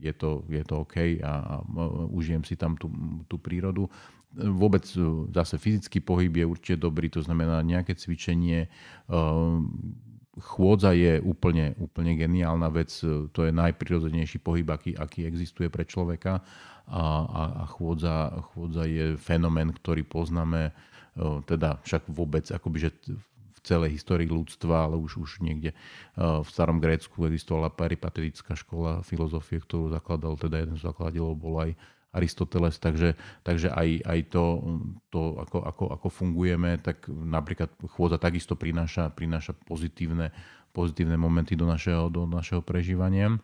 je 0.00 0.12
to, 0.16 0.46
je 0.48 0.62
to 0.64 0.74
OK 0.82 1.20
a, 1.20 1.32
a 1.32 1.84
užijem 2.08 2.42
si 2.46 2.56
tam 2.56 2.78
tú, 2.78 2.88
tú 3.28 3.36
prírodu 3.36 3.90
vôbec 4.36 4.84
e, 4.96 5.00
zase 5.32 5.60
fyzický 5.60 6.00
pohyb 6.00 6.32
je 6.32 6.46
určite 6.48 6.76
dobrý, 6.80 7.12
to 7.12 7.20
znamená 7.20 7.60
nejaké 7.60 7.92
cvičenie. 7.92 8.66
E, 8.66 8.68
chôdza 10.40 10.96
je 10.96 11.20
úplne, 11.20 11.76
úplne 11.76 12.16
geniálna 12.16 12.72
vec, 12.72 12.90
e, 13.04 13.28
to 13.30 13.44
je 13.44 13.52
najprirodzenejší 13.52 14.40
pohyb, 14.40 14.64
aký, 14.72 14.96
aký 14.96 15.28
existuje 15.28 15.68
pre 15.68 15.84
človeka 15.84 16.40
a, 16.88 17.04
a, 17.28 17.42
a 17.62 17.64
chôdza, 17.68 18.32
chôdza 18.52 18.88
je 18.88 19.20
fenomén, 19.20 19.70
ktorý 19.70 20.02
poznáme 20.02 20.72
teda 21.44 21.76
však 21.84 22.08
vôbec 22.08 22.48
akoby, 22.48 22.88
že 22.88 22.90
v 23.52 23.60
celej 23.60 24.00
histórii 24.00 24.24
ľudstva, 24.24 24.88
ale 24.88 24.96
už, 24.96 25.20
už 25.20 25.30
niekde 25.44 25.76
v 26.16 26.48
starom 26.48 26.80
Grécku 26.80 27.28
existovala 27.28 27.68
peripatetická 27.68 28.56
škola 28.56 29.04
filozofie, 29.04 29.60
ktorú 29.60 29.92
zakladal, 29.92 30.40
teda 30.40 30.64
jeden 30.64 30.80
z 30.80 30.88
zakladateľov 30.88 31.36
bol 31.36 31.60
aj 31.60 31.76
Aristoteles, 32.12 32.76
takže, 32.76 33.16
takže 33.40 33.72
aj, 33.72 33.88
aj 34.04 34.20
to, 34.28 34.44
to 35.08 35.20
ako, 35.40 35.58
ako, 35.64 35.84
ako 35.96 36.08
fungujeme, 36.12 36.76
tak 36.76 37.08
napríklad 37.08 37.72
chôdza 37.88 38.20
takisto 38.20 38.52
prináša, 38.52 39.08
prináša 39.08 39.56
pozitívne, 39.64 40.28
pozitívne 40.76 41.16
momenty 41.16 41.56
do 41.56 41.64
našeho, 41.64 42.12
do 42.12 42.28
našeho 42.28 42.60
prežívania. 42.60 43.40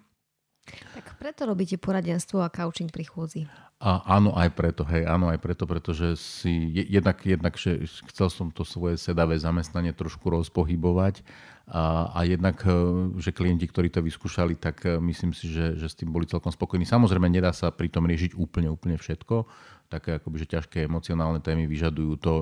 Preto 1.18 1.50
robíte 1.50 1.74
poradenstvo 1.82 2.38
a 2.38 2.48
coaching 2.48 2.94
pri 2.94 3.04
chôdzi. 3.10 3.42
A 3.78 4.02
áno, 4.18 4.34
aj 4.34 4.54
preto, 4.58 4.82
hej, 4.86 5.06
áno, 5.06 5.30
aj 5.30 5.38
preto, 5.38 5.62
pretože 5.62 6.18
si 6.18 6.50
jednak, 6.90 7.22
jednak 7.22 7.54
že 7.54 7.86
chcel 8.10 8.26
som 8.26 8.50
to 8.50 8.66
svoje 8.66 8.98
sedavé 8.98 9.38
zamestnanie 9.38 9.94
trošku 9.94 10.30
rozpohybovať 10.34 11.22
a, 11.70 12.10
a 12.10 12.20
jednak, 12.26 12.58
e, 12.66 12.74
že 13.22 13.30
klienti, 13.30 13.70
ktorí 13.70 13.86
to 13.92 14.02
vyskúšali, 14.02 14.58
tak 14.58 14.82
e, 14.82 14.98
myslím 14.98 15.30
si, 15.30 15.46
že, 15.52 15.78
že 15.78 15.86
s 15.86 15.94
tým 15.94 16.10
boli 16.10 16.26
celkom 16.26 16.50
spokojní. 16.50 16.88
Samozrejme, 16.88 17.30
nedá 17.30 17.54
sa 17.54 17.70
pri 17.70 17.86
tom 17.86 18.08
riešiť 18.10 18.34
úplne, 18.34 18.66
úplne 18.66 18.98
všetko. 18.98 19.46
Také 19.86 20.18
akoby, 20.18 20.42
že 20.42 20.58
ťažké 20.58 20.88
emocionálne 20.88 21.38
témy 21.38 21.68
vyžadujú 21.68 22.12
to, 22.18 22.34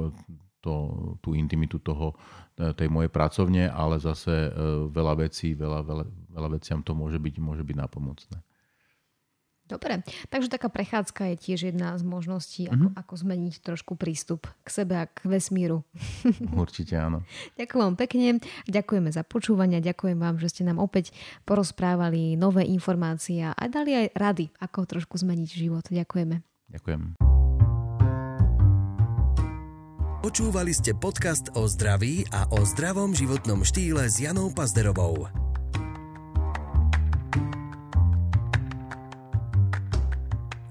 to, 0.65 0.75
tú 1.21 1.35
intimitu 1.35 1.83
toho, 1.83 2.15
e, 2.55 2.73
tej 2.73 2.87
mojej 2.87 3.11
pracovne, 3.11 3.67
ale 3.67 3.99
zase 3.99 4.57
veľa 4.89 5.27
vecí, 5.27 5.59
veľa, 5.59 5.83
veľa, 5.83 6.05
veľa 6.33 6.49
veciam 6.55 6.81
to 6.81 6.95
môže 6.95 7.19
byť, 7.19 7.35
môže 7.43 7.61
byť 7.67 7.77
nápomocné. 7.77 8.46
Dobre, 9.67 10.07
takže 10.31 10.47
taká 10.47 10.71
prechádzka 10.71 11.35
je 11.35 11.37
tiež 11.37 11.75
jedna 11.75 11.99
z 11.99 12.07
možností, 12.07 12.71
ako, 12.71 12.95
mm-hmm. 12.95 13.03
ako 13.03 13.15
zmeniť 13.19 13.55
trošku 13.67 13.99
prístup 13.99 14.47
k 14.63 14.69
sebe 14.71 14.95
a 14.95 15.11
k 15.11 15.27
vesmíru. 15.27 15.83
Určite 16.55 16.95
áno. 16.95 17.27
Ďakujem 17.59 17.83
vám 17.83 17.99
pekne, 17.99 18.27
ďakujeme 18.71 19.11
za 19.11 19.27
počúvanie, 19.27 19.83
ďakujem 19.83 20.19
vám, 20.23 20.39
že 20.39 20.55
ste 20.55 20.63
nám 20.63 20.79
opäť 20.79 21.11
porozprávali 21.43 22.39
nové 22.39 22.63
informácie 22.71 23.43
a 23.43 23.63
dali 23.67 24.07
aj 24.07 24.07
rady, 24.15 24.47
ako 24.63 24.87
trošku 24.87 25.19
zmeniť 25.19 25.51
život. 25.51 25.85
Ďakujeme. 25.91 26.47
Ďakujem. 26.71 27.19
Počúvali 30.27 30.75
ste 30.75 30.91
podcast 30.91 31.55
o 31.55 31.71
zdraví 31.71 32.27
a 32.35 32.51
o 32.51 32.67
zdravom 32.67 33.15
životnom 33.15 33.63
štýle 33.63 34.11
s 34.11 34.19
Janou 34.19 34.51
Pazderovou. 34.51 35.46